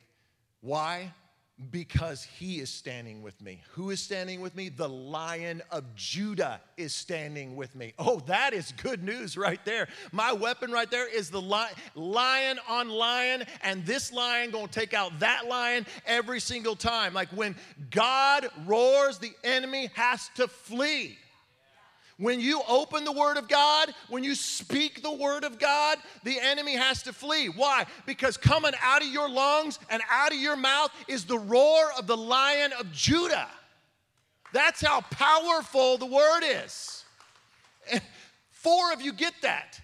why? 0.62 1.13
Because 1.69 2.24
he 2.24 2.60
is 2.60 2.71
standing 2.71 3.21
with 3.21 3.39
me. 3.39 3.62
Who 3.74 3.91
is 3.91 4.00
standing 4.00 4.41
with 4.41 4.56
me? 4.56 4.69
The 4.69 4.89
lion 4.89 5.62
of 5.69 5.93
Judah 5.95 6.60
is 6.76 6.93
standing 6.93 7.56
with 7.56 7.76
me. 7.76 7.93
Oh, 8.00 8.19
that 8.21 8.54
is 8.54 8.74
good 8.82 9.04
news 9.04 9.38
right 9.38 9.63
there. 9.63 9.88
My 10.12 10.34
weapon 10.34 10.71
right 10.71 10.89
there 10.89 11.08
is 11.08 11.30
the 11.30 11.41
lion, 11.41 11.74
lion 11.93 12.60
on 12.67 12.89
lion, 12.89 13.43
and 13.62 13.86
this 13.86 14.12
lion 14.12 14.50
gonna 14.50 14.69
take 14.69 14.95
out 14.95 15.19
that 15.19 15.47
lion 15.47 15.86
every 16.08 16.39
single 16.39 16.76
time. 16.76 17.13
Like 17.13 17.30
when 17.30 17.56
God 17.91 18.47
roars, 18.65 19.19
the 19.19 19.34
enemy 19.43 19.91
has 19.93 20.30
to 20.36 20.47
flee. 20.47 21.17
When 22.22 22.40
you 22.40 22.62
open 22.68 23.04
the 23.04 23.12
Word 23.12 23.38
of 23.38 23.48
God, 23.48 23.96
when 24.08 24.24
you 24.24 24.36
speak 24.36 25.02
the 25.02 25.12
Word 25.12 25.44
of 25.44 25.58
God, 25.58 25.98
the 26.24 26.40
enemy 26.40 26.76
has 26.76 27.02
to 27.04 27.14
flee. 27.14 27.48
Why? 27.48 27.88
Because 28.06 28.38
coming 28.38 28.74
out 28.80 29.02
of 29.02 29.08
your 29.08 29.28
lungs 29.28 29.80
and 29.90 30.04
out 30.08 30.32
of 30.32 30.38
your 30.38 30.56
mouth 30.56 30.92
is 31.08 31.26
the 31.26 31.40
roar 31.40 31.92
of 31.98 32.06
the 32.06 32.16
lion 32.16 32.74
of 32.80 32.92
Judah. 32.92 33.50
That's 34.54 34.82
how 34.82 35.02
powerful 35.02 35.98
the 35.98 36.06
Word 36.06 36.42
is. 36.44 37.06
Four 38.52 38.94
of 38.94 39.02
you 39.02 39.14
get 39.14 39.34
that. 39.42 39.82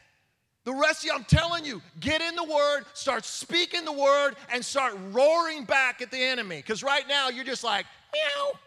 The 0.64 0.76
rest 0.76 1.00
of 1.00 1.06
you, 1.06 1.14
I'm 1.16 1.24
telling 1.24 1.66
you, 1.66 1.82
get 2.00 2.22
in 2.22 2.36
the 2.36 2.44
word, 2.44 2.84
start 2.94 3.26
speaking 3.26 3.84
the 3.84 3.92
word, 3.92 4.36
and 4.54 4.64
start 4.64 4.96
roaring 5.12 5.64
back 5.64 6.04
at 6.04 6.12
the 6.12 6.22
enemy. 6.22 6.58
Because 6.58 6.84
right 6.84 7.08
now 7.08 7.30
you're 7.30 7.46
just 7.46 7.64
like, 7.64 7.88
meow. 8.14 8.60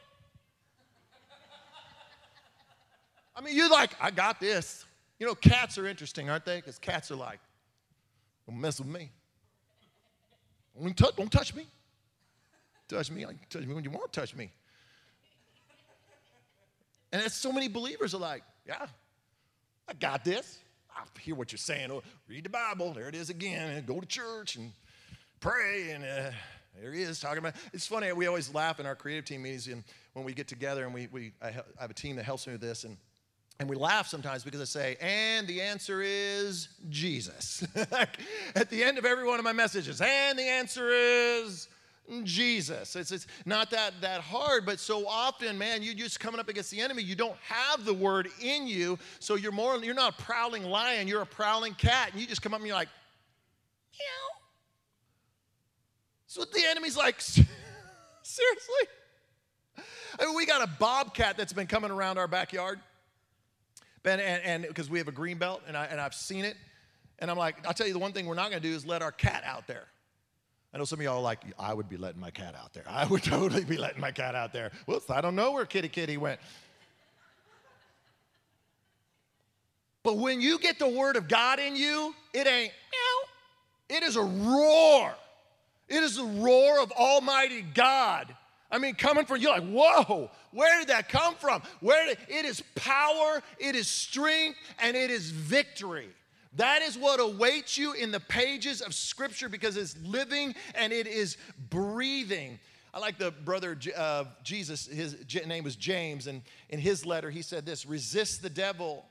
I 3.41 3.43
mean, 3.43 3.57
you're 3.57 3.71
like, 3.71 3.93
I 3.99 4.11
got 4.11 4.39
this. 4.39 4.85
You 5.19 5.27
know, 5.27 5.35
cats 5.35 5.79
are 5.79 5.87
interesting, 5.87 6.29
aren't 6.29 6.45
they? 6.45 6.57
Because 6.57 6.79
cats 6.79 7.11
are 7.11 7.17
like, 7.17 7.41
don't 8.47 8.61
mess 8.61 8.79
with 8.79 8.89
me. 8.89 9.11
Don't 10.79 10.95
touch, 10.97 11.17
don't 11.17 11.33
touch 11.33 11.55
me. 11.55 11.67
Touch 12.87 13.11
me, 13.11 13.25
like, 13.25 13.49
touch 13.49 13.65
me 13.65 13.73
when 13.73 13.83
you 13.83 13.91
want 13.91 14.13
to 14.13 14.21
touch 14.21 14.37
me. 14.37 14.51
And 17.13 17.23
it's 17.23 17.35
so 17.35 17.51
many 17.51 17.69
believers 17.69 18.15
are 18.15 18.21
like, 18.21 18.43
yeah, 18.67 18.87
I 19.89 19.95
got 19.95 20.23
this. 20.23 20.59
I 20.95 21.03
hear 21.21 21.35
what 21.35 21.51
you're 21.51 21.59
saying. 21.59 21.91
Oh, 21.91 22.03
read 22.29 22.45
the 22.45 22.51
Bible. 22.51 22.93
There 22.93 23.09
it 23.09 23.15
is 23.15 23.31
again. 23.31 23.71
And 23.71 23.87
go 23.87 24.01
to 24.01 24.07
church 24.07 24.57
and 24.57 24.71
pray. 25.41 25.93
And 25.93 26.05
uh, 26.05 26.31
there 26.79 26.93
he 26.93 27.03
is 27.03 27.21
talking 27.21 27.39
about. 27.39 27.55
It's 27.73 27.87
funny. 27.87 28.13
We 28.13 28.27
always 28.27 28.53
laugh 28.53 28.81
in 28.81 28.87
our 28.87 28.95
creative 28.95 29.25
team 29.25 29.43
meetings 29.43 29.67
and 29.69 29.83
when 30.13 30.27
we 30.27 30.35
get 30.35 30.47
together 30.47 30.85
and 30.85 30.93
we, 30.93 31.09
we 31.11 31.33
I 31.41 31.51
have 31.51 31.91
a 31.91 31.95
team 31.95 32.17
that 32.17 32.25
helps 32.25 32.47
me 32.47 32.53
with 32.53 32.61
this 32.61 32.85
and 32.85 32.99
and 33.61 33.69
we 33.69 33.77
laugh 33.77 34.09
sometimes 34.09 34.43
because 34.43 34.63
I 34.63 34.65
say, 34.65 34.97
and 35.03 35.47
the 35.47 35.61
answer 35.61 36.01
is 36.01 36.69
Jesus. 36.89 37.63
At 38.55 38.71
the 38.71 38.83
end 38.83 38.97
of 38.97 39.05
every 39.05 39.27
one 39.27 39.39
of 39.39 39.45
my 39.45 39.53
messages, 39.53 40.01
and 40.01 40.39
the 40.39 40.45
answer 40.45 40.89
is 40.89 41.69
Jesus. 42.25 42.97
It's, 42.97 43.13
it's 43.13 43.27
not 43.45 43.71
that, 43.73 43.93
that 44.01 44.23
hard, 44.23 44.65
but 44.65 44.81
so 44.81 45.07
often, 45.07 45.59
man, 45.59 45.83
you're 45.83 45.93
just 45.93 46.19
coming 46.19 46.41
up 46.41 46.49
against 46.49 46.71
the 46.71 46.81
enemy. 46.81 47.03
You 47.03 47.15
don't 47.15 47.37
have 47.43 47.85
the 47.85 47.93
word 47.93 48.31
in 48.41 48.67
you, 48.67 48.99
so 49.19 49.35
you're 49.35 49.53
more, 49.53 49.77
you're 49.77 49.95
not 49.95 50.19
a 50.19 50.23
prowling 50.23 50.65
lion, 50.65 51.07
you're 51.07 51.21
a 51.21 51.27
prowling 51.27 51.75
cat, 51.75 52.13
and 52.13 52.21
you 52.21 52.27
just 52.27 52.41
come 52.41 52.55
up 52.55 52.61
and 52.61 52.67
you're 52.67 52.77
like, 52.77 52.89
meow. 53.93 54.39
So 56.29 56.41
what 56.41 56.51
the 56.51 56.63
enemy's 56.67 56.97
like, 56.97 57.21
seriously? 58.23 58.87
I 60.19 60.25
mean, 60.25 60.35
we 60.35 60.47
got 60.47 60.63
a 60.63 60.71
bobcat 60.79 61.37
that's 61.37 61.53
been 61.53 61.67
coming 61.67 61.91
around 61.91 62.17
our 62.17 62.27
backyard. 62.27 62.81
Ben, 64.03 64.21
and 64.21 64.63
because 64.63 64.89
we 64.89 64.99
have 64.99 65.09
a 65.09 65.13
green 65.13 65.39
belt, 65.39 65.63
and, 65.67 65.77
I, 65.77 65.85
and 65.87 66.01
I've 66.01 66.15
seen 66.15 66.45
it, 66.45 66.57
and 67.19 67.31
I'm 67.31 67.37
like, 67.37 67.67
I'll 67.67 67.75
tell 67.75 67.87
you 67.87 67.93
the 67.93 67.99
one 67.99 68.13
thing 68.13 68.27
we're 68.27 68.35
not 68.35 68.51
gonna 68.51 68.61
do 68.61 68.75
is 68.75 68.87
let 68.87 69.03
our 69.03 69.13
cat 69.13 69.43
out 69.45 69.67
there. 69.67 69.87
I 70.73 70.79
know 70.79 70.85
some 70.85 71.01
of 71.01 71.05
y'all 71.05 71.19
are 71.19 71.23
like, 71.23 71.41
I 71.59 71.75
would 71.75 71.89
be 71.89 71.97
letting 71.97 72.21
my 72.21 72.31
cat 72.31 72.55
out 72.55 72.73
there. 72.73 72.85
I 72.87 73.07
would 73.07 73.23
totally 73.25 73.65
be 73.65 73.77
letting 73.77 74.01
my 74.01 74.13
cat 74.13 74.35
out 74.35 74.53
there. 74.53 74.71
Whoops, 74.87 75.11
I 75.11 75.21
don't 75.21 75.35
know 75.35 75.53
where 75.53 75.67
Kitty 75.67 75.89
Kitty 75.89 76.17
went. 76.17 76.41
But 80.03 80.17
when 80.17 80.41
you 80.41 80.59
get 80.59 80.79
the 80.79 80.89
word 80.89 81.17
of 81.17 81.29
God 81.29 81.59
in 81.59 81.77
you, 81.77 82.15
it 82.33 82.47
ain't 82.47 82.73
meow. 82.73 83.97
It 83.97 84.03
is 84.03 84.17
a 84.17 84.23
roar. 84.23 85.15
It 85.89 86.03
is 86.03 86.17
the 86.17 86.25
roar 86.25 86.81
of 86.81 86.91
Almighty 86.93 87.63
God. 87.63 88.35
I 88.71 88.79
mean, 88.79 88.95
coming 88.95 89.25
from 89.25 89.41
you, 89.41 89.49
like, 89.49 89.69
whoa, 89.69 90.31
where 90.53 90.79
did 90.79 90.89
that 90.89 91.09
come 91.09 91.35
from? 91.35 91.63
Where 91.81 92.07
did, 92.07 92.19
it 92.29 92.45
is 92.45 92.63
power, 92.75 93.43
it 93.59 93.75
is 93.75 93.89
strength, 93.89 94.59
and 94.79 94.97
it 94.97 95.11
is 95.11 95.31
victory. 95.31 96.09
That 96.55 96.83
is 96.83 96.97
what 96.97 97.21
awaits 97.21 97.77
you 97.77 97.93
in 97.93 98.11
the 98.11 98.21
pages 98.21 98.81
of 98.81 98.95
Scripture 98.95 99.49
because 99.49 99.77
it's 99.77 99.97
living 100.03 100.55
and 100.75 100.93
it 100.93 101.07
is 101.07 101.37
breathing. 101.69 102.59
I 102.93 102.99
like 102.99 103.19
the 103.19 103.31
brother 103.31 103.79
of 103.97 104.27
uh, 104.27 104.31
Jesus, 104.43 104.87
his 104.87 105.17
name 105.47 105.63
was 105.63 105.77
James, 105.77 106.27
and 106.27 106.43
in 106.69 106.81
his 106.81 107.07
letter 107.07 107.31
he 107.31 107.43
said 107.43 107.65
this 107.65 107.87
resist 107.87 108.43
the 108.43 108.51
devil 108.51 109.05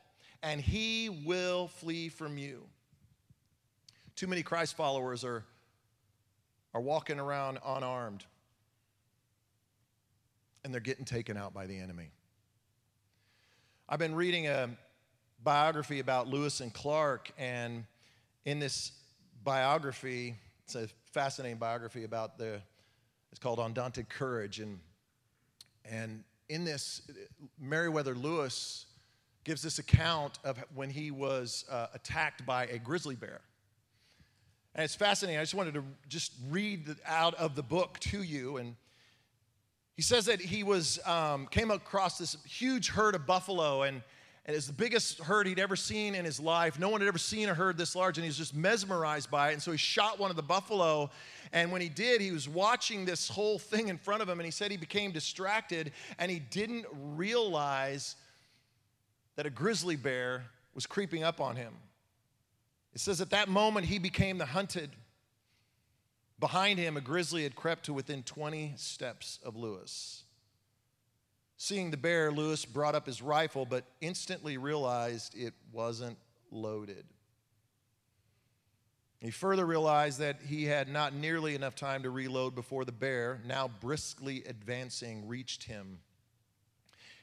and 0.44 0.60
he 0.60 1.10
will 1.26 1.68
flee 1.68 2.10
from 2.10 2.38
you. 2.38 2.64
Too 4.16 4.28
many 4.28 4.44
Christ 4.44 4.76
followers 4.76 5.24
are, 5.24 5.46
are 6.74 6.82
walking 6.82 7.20
around 7.20 7.60
unarmed 7.66 8.26
and 10.64 10.74
they're 10.74 10.82
getting 10.82 11.06
taken 11.06 11.38
out 11.38 11.54
by 11.54 11.66
the 11.66 11.78
enemy. 11.78 12.12
I've 13.88 14.00
been 14.00 14.16
reading 14.16 14.48
a 14.48 14.70
biography 15.44 16.00
about 16.00 16.28
Lewis 16.28 16.60
and 16.60 16.74
Clark, 16.74 17.32
and 17.38 17.86
in 18.46 18.60
this 18.60 18.92
biography, 19.44 20.36
it's 20.66 20.76
a 20.76 20.88
fascinating 21.12 21.58
biography 21.58 22.04
about 22.04 22.38
the, 22.38 22.62
it's 23.32 23.40
called 23.40 23.60
Undaunted 23.60 24.10
Courage, 24.10 24.60
and, 24.60 24.80
and 25.86 26.24
in 26.50 26.66
this, 26.66 27.02
Meriwether 27.60 28.16
Lewis 28.16 28.86
gives 29.44 29.62
this 29.62 29.80
account 29.80 30.40
of 30.44 30.64
when 30.76 30.90
he 30.90 31.12
was 31.12 31.66
uh, 31.72 31.88
attacked 31.94 32.46
by 32.46 32.66
a 32.66 32.78
grizzly 32.78 33.16
bear. 33.16 33.42
And 34.76 34.84
it's 34.84 34.96
fascinating. 34.96 35.40
I 35.40 35.44
just 35.44 35.56
wanted 35.56 35.74
to 35.74 35.84
just 36.08 36.34
read 36.50 36.96
out 37.06 37.34
of 37.36 37.56
the 37.56 37.64
book 37.64 38.00
to 38.00 38.22
you. 38.22 38.58
And 38.58 38.76
he 40.00 40.04
says 40.04 40.28
that 40.28 40.40
he 40.40 40.64
was 40.64 40.98
um, 41.06 41.46
came 41.48 41.72
across 41.72 42.18
this 42.18 42.38
huge 42.46 42.88
herd 42.88 43.16
of 43.16 43.28
buffalo, 43.28 43.82
and 43.82 44.02
and 44.46 44.56
it's 44.56 44.66
the 44.66 44.72
biggest 44.72 45.20
herd 45.20 45.46
he'd 45.46 45.60
ever 45.60 45.76
seen 45.76 46.16
in 46.16 46.24
his 46.24 46.40
life. 46.40 46.80
No 46.80 46.88
one 46.88 47.02
had 47.02 47.10
ever 47.10 47.18
seen 47.18 47.50
a 47.50 47.54
herd 47.54 47.78
this 47.78 47.98
large, 47.98 48.18
and 48.18 48.24
he 48.24 48.30
was 48.30 48.38
just 48.38 48.56
mesmerized 48.56 49.30
by 49.30 49.50
it. 49.50 49.54
And 49.56 49.62
so 49.62 49.72
he 49.72 49.78
shot 49.78 50.18
one 50.18 50.30
of 50.30 50.38
the 50.38 50.42
buffalo. 50.42 51.12
And 51.52 51.70
when 51.70 51.82
he 51.82 51.90
did, 51.90 52.22
he 52.22 52.32
was 52.32 52.48
watching 52.48 53.04
this 53.04 53.28
whole 53.28 53.60
thing 53.60 53.90
in 53.90 53.98
front 53.98 54.22
of 54.22 54.30
him, 54.30 54.40
and 54.40 54.46
he 54.46 54.52
said 54.52 54.72
he 54.72 54.78
became 54.78 55.12
distracted 55.12 55.92
and 56.18 56.32
he 56.32 56.40
didn't 56.40 56.86
realize 56.94 58.16
that 59.36 59.46
a 59.46 59.50
grizzly 59.50 59.98
bear 59.98 60.46
was 60.76 60.86
creeping 60.86 61.26
up 61.26 61.42
on 61.42 61.58
him. 61.58 61.74
It 62.94 63.02
says 63.02 63.20
at 63.20 63.32
that 63.32 63.50
moment 63.50 63.86
he 63.86 64.00
became 64.00 64.38
the 64.38 64.46
hunted. 64.46 64.92
Behind 66.40 66.80
him, 66.80 66.96
a 66.96 67.02
grizzly 67.02 67.44
had 67.44 67.56
crept 67.56 67.86
to 67.86 67.94
within 67.94 68.24
20 68.24 68.74
steps 68.78 69.40
of 69.44 69.56
Lewis. 69.56 70.24
Seeing 71.58 71.92
the 71.92 71.98
bear, 71.98 72.32
Lewis 72.32 72.64
brought 72.64 72.96
up 72.96 73.06
his 73.06 73.22
rifle, 73.22 73.66
but 73.66 73.84
instantly 74.00 74.58
realized 74.58 75.36
it 75.36 75.54
wasn't 75.74 76.18
loaded. 76.52 77.06
He 79.20 79.32
further 79.32 79.66
realized 79.66 80.20
that 80.20 80.42
he 80.42 80.64
had 80.64 80.88
not 80.88 81.14
nearly 81.14 81.54
enough 81.54 81.76
time 81.76 82.04
to 82.04 82.10
reload 82.10 82.56
before 82.56 82.86
the 82.86 82.94
bear, 82.94 83.42
now 83.46 83.68
briskly 83.68 84.44
advancing, 84.46 85.28
reached 85.28 85.64
him. 85.64 86.00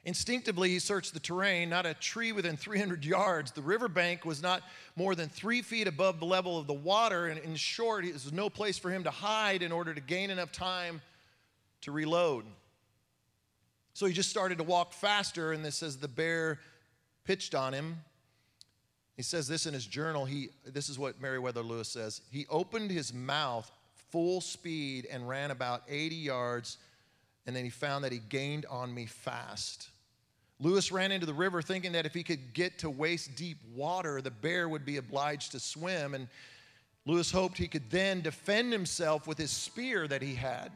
Instinctively, 0.06 0.68
he 0.68 0.78
searched 0.78 1.14
the 1.14 1.20
terrain, 1.20 1.68
not 1.68 1.84
a 1.84 1.92
tree 1.92 2.30
within 2.30 2.56
300 2.56 3.04
yards. 3.04 3.50
The 3.50 3.60
riverbank 3.60 4.24
was 4.24 4.40
not 4.40 4.62
more 4.94 5.16
than 5.16 5.28
three 5.28 5.62
feet 5.62 5.88
above 5.88 6.20
the 6.20 6.26
level 6.26 6.56
of 6.56 6.68
the 6.68 6.72
water, 6.72 7.26
and 7.26 7.40
in 7.40 7.56
short, 7.56 8.04
there 8.04 8.12
was 8.12 8.32
no 8.32 8.48
place 8.48 8.78
for 8.78 8.88
him 8.88 9.02
to 9.02 9.10
hide 9.10 9.62
in 9.62 9.72
order 9.72 9.92
to 9.92 10.00
gain 10.00 10.30
enough 10.30 10.52
time 10.52 11.02
to 11.82 11.90
reload. 11.90 12.44
So 13.94 14.06
he 14.06 14.12
just 14.12 14.30
started 14.30 14.58
to 14.58 14.64
walk 14.64 14.92
faster, 14.92 15.52
and 15.52 15.64
this 15.64 15.74
says 15.74 15.96
the 15.96 16.06
bear 16.06 16.60
pitched 17.24 17.56
on 17.56 17.72
him. 17.72 17.96
He 19.16 19.24
says 19.24 19.48
this 19.48 19.66
in 19.66 19.74
his 19.74 19.86
journal. 19.86 20.24
He, 20.24 20.50
this 20.64 20.88
is 20.88 21.00
what 21.00 21.20
Meriwether 21.20 21.62
Lewis 21.62 21.88
says. 21.88 22.20
He 22.30 22.46
opened 22.48 22.92
his 22.92 23.12
mouth 23.12 23.68
full 24.12 24.40
speed 24.40 25.08
and 25.10 25.28
ran 25.28 25.50
about 25.50 25.82
80 25.88 26.14
yards, 26.14 26.78
and 27.44 27.56
then 27.56 27.64
he 27.64 27.70
found 27.70 28.04
that 28.04 28.12
he 28.12 28.18
gained 28.18 28.66
on 28.66 28.94
me 28.94 29.06
fast. 29.06 29.88
Lewis 30.58 30.90
ran 30.90 31.12
into 31.12 31.26
the 31.26 31.34
river 31.34 31.60
thinking 31.60 31.92
that 31.92 32.06
if 32.06 32.14
he 32.14 32.22
could 32.22 32.54
get 32.54 32.78
to 32.78 32.88
waist 32.88 33.34
deep 33.36 33.58
water, 33.74 34.22
the 34.22 34.30
bear 34.30 34.68
would 34.68 34.86
be 34.86 34.96
obliged 34.96 35.52
to 35.52 35.60
swim. 35.60 36.14
And 36.14 36.28
Lewis 37.04 37.30
hoped 37.30 37.58
he 37.58 37.68
could 37.68 37.90
then 37.90 38.22
defend 38.22 38.72
himself 38.72 39.26
with 39.26 39.36
his 39.36 39.50
spear 39.50 40.08
that 40.08 40.22
he 40.22 40.34
had. 40.34 40.72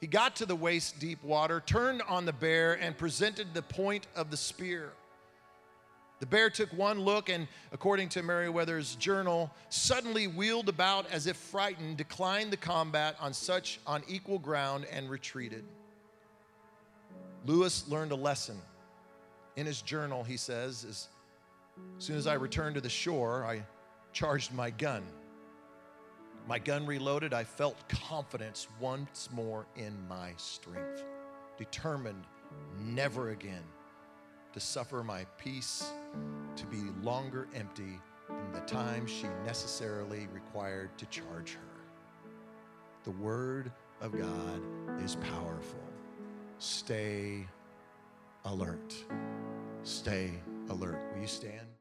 He 0.00 0.06
got 0.06 0.36
to 0.36 0.46
the 0.46 0.56
waist 0.56 0.98
deep 0.98 1.22
water, 1.22 1.62
turned 1.64 2.02
on 2.02 2.26
the 2.26 2.32
bear, 2.32 2.74
and 2.74 2.96
presented 2.96 3.54
the 3.54 3.62
point 3.62 4.06
of 4.14 4.30
the 4.30 4.36
spear. 4.36 4.92
The 6.18 6.26
bear 6.26 6.48
took 6.48 6.72
one 6.72 7.00
look 7.00 7.28
and, 7.28 7.46
according 7.72 8.08
to 8.10 8.22
Meriwether's 8.22 8.96
journal, 8.96 9.50
suddenly 9.68 10.26
wheeled 10.26 10.70
about 10.70 11.10
as 11.10 11.26
if 11.26 11.36
frightened, 11.36 11.98
declined 11.98 12.50
the 12.50 12.56
combat 12.56 13.16
on 13.20 13.34
such 13.34 13.80
unequal 13.86 14.38
ground, 14.38 14.86
and 14.90 15.10
retreated. 15.10 15.64
Lewis 17.46 17.86
learned 17.88 18.10
a 18.10 18.16
lesson. 18.16 18.60
In 19.54 19.66
his 19.66 19.80
journal, 19.80 20.24
he 20.24 20.36
says, 20.36 20.84
as 20.84 21.08
soon 21.98 22.16
as 22.16 22.26
I 22.26 22.34
returned 22.34 22.74
to 22.74 22.80
the 22.80 22.88
shore, 22.88 23.44
I 23.44 23.62
charged 24.12 24.52
my 24.52 24.70
gun. 24.70 25.04
My 26.48 26.58
gun 26.58 26.86
reloaded, 26.86 27.32
I 27.32 27.44
felt 27.44 27.88
confidence 27.88 28.66
once 28.80 29.28
more 29.32 29.66
in 29.76 29.94
my 30.08 30.32
strength, 30.36 31.04
determined 31.56 32.24
never 32.80 33.30
again 33.30 33.64
to 34.52 34.60
suffer 34.60 35.04
my 35.04 35.24
piece 35.38 35.90
to 36.56 36.66
be 36.66 36.82
longer 37.02 37.46
empty 37.54 38.00
than 38.28 38.52
the 38.52 38.60
time 38.60 39.06
she 39.06 39.26
necessarily 39.44 40.26
required 40.32 40.96
to 40.98 41.06
charge 41.06 41.54
her. 41.54 42.30
The 43.04 43.10
Word 43.12 43.70
of 44.00 44.12
God 44.12 44.60
is 45.02 45.16
powerful. 45.16 45.78
Stay 46.58 47.46
alert. 48.46 48.94
Stay 49.82 50.30
alert. 50.70 50.98
Will 51.12 51.20
you 51.20 51.26
stand? 51.26 51.75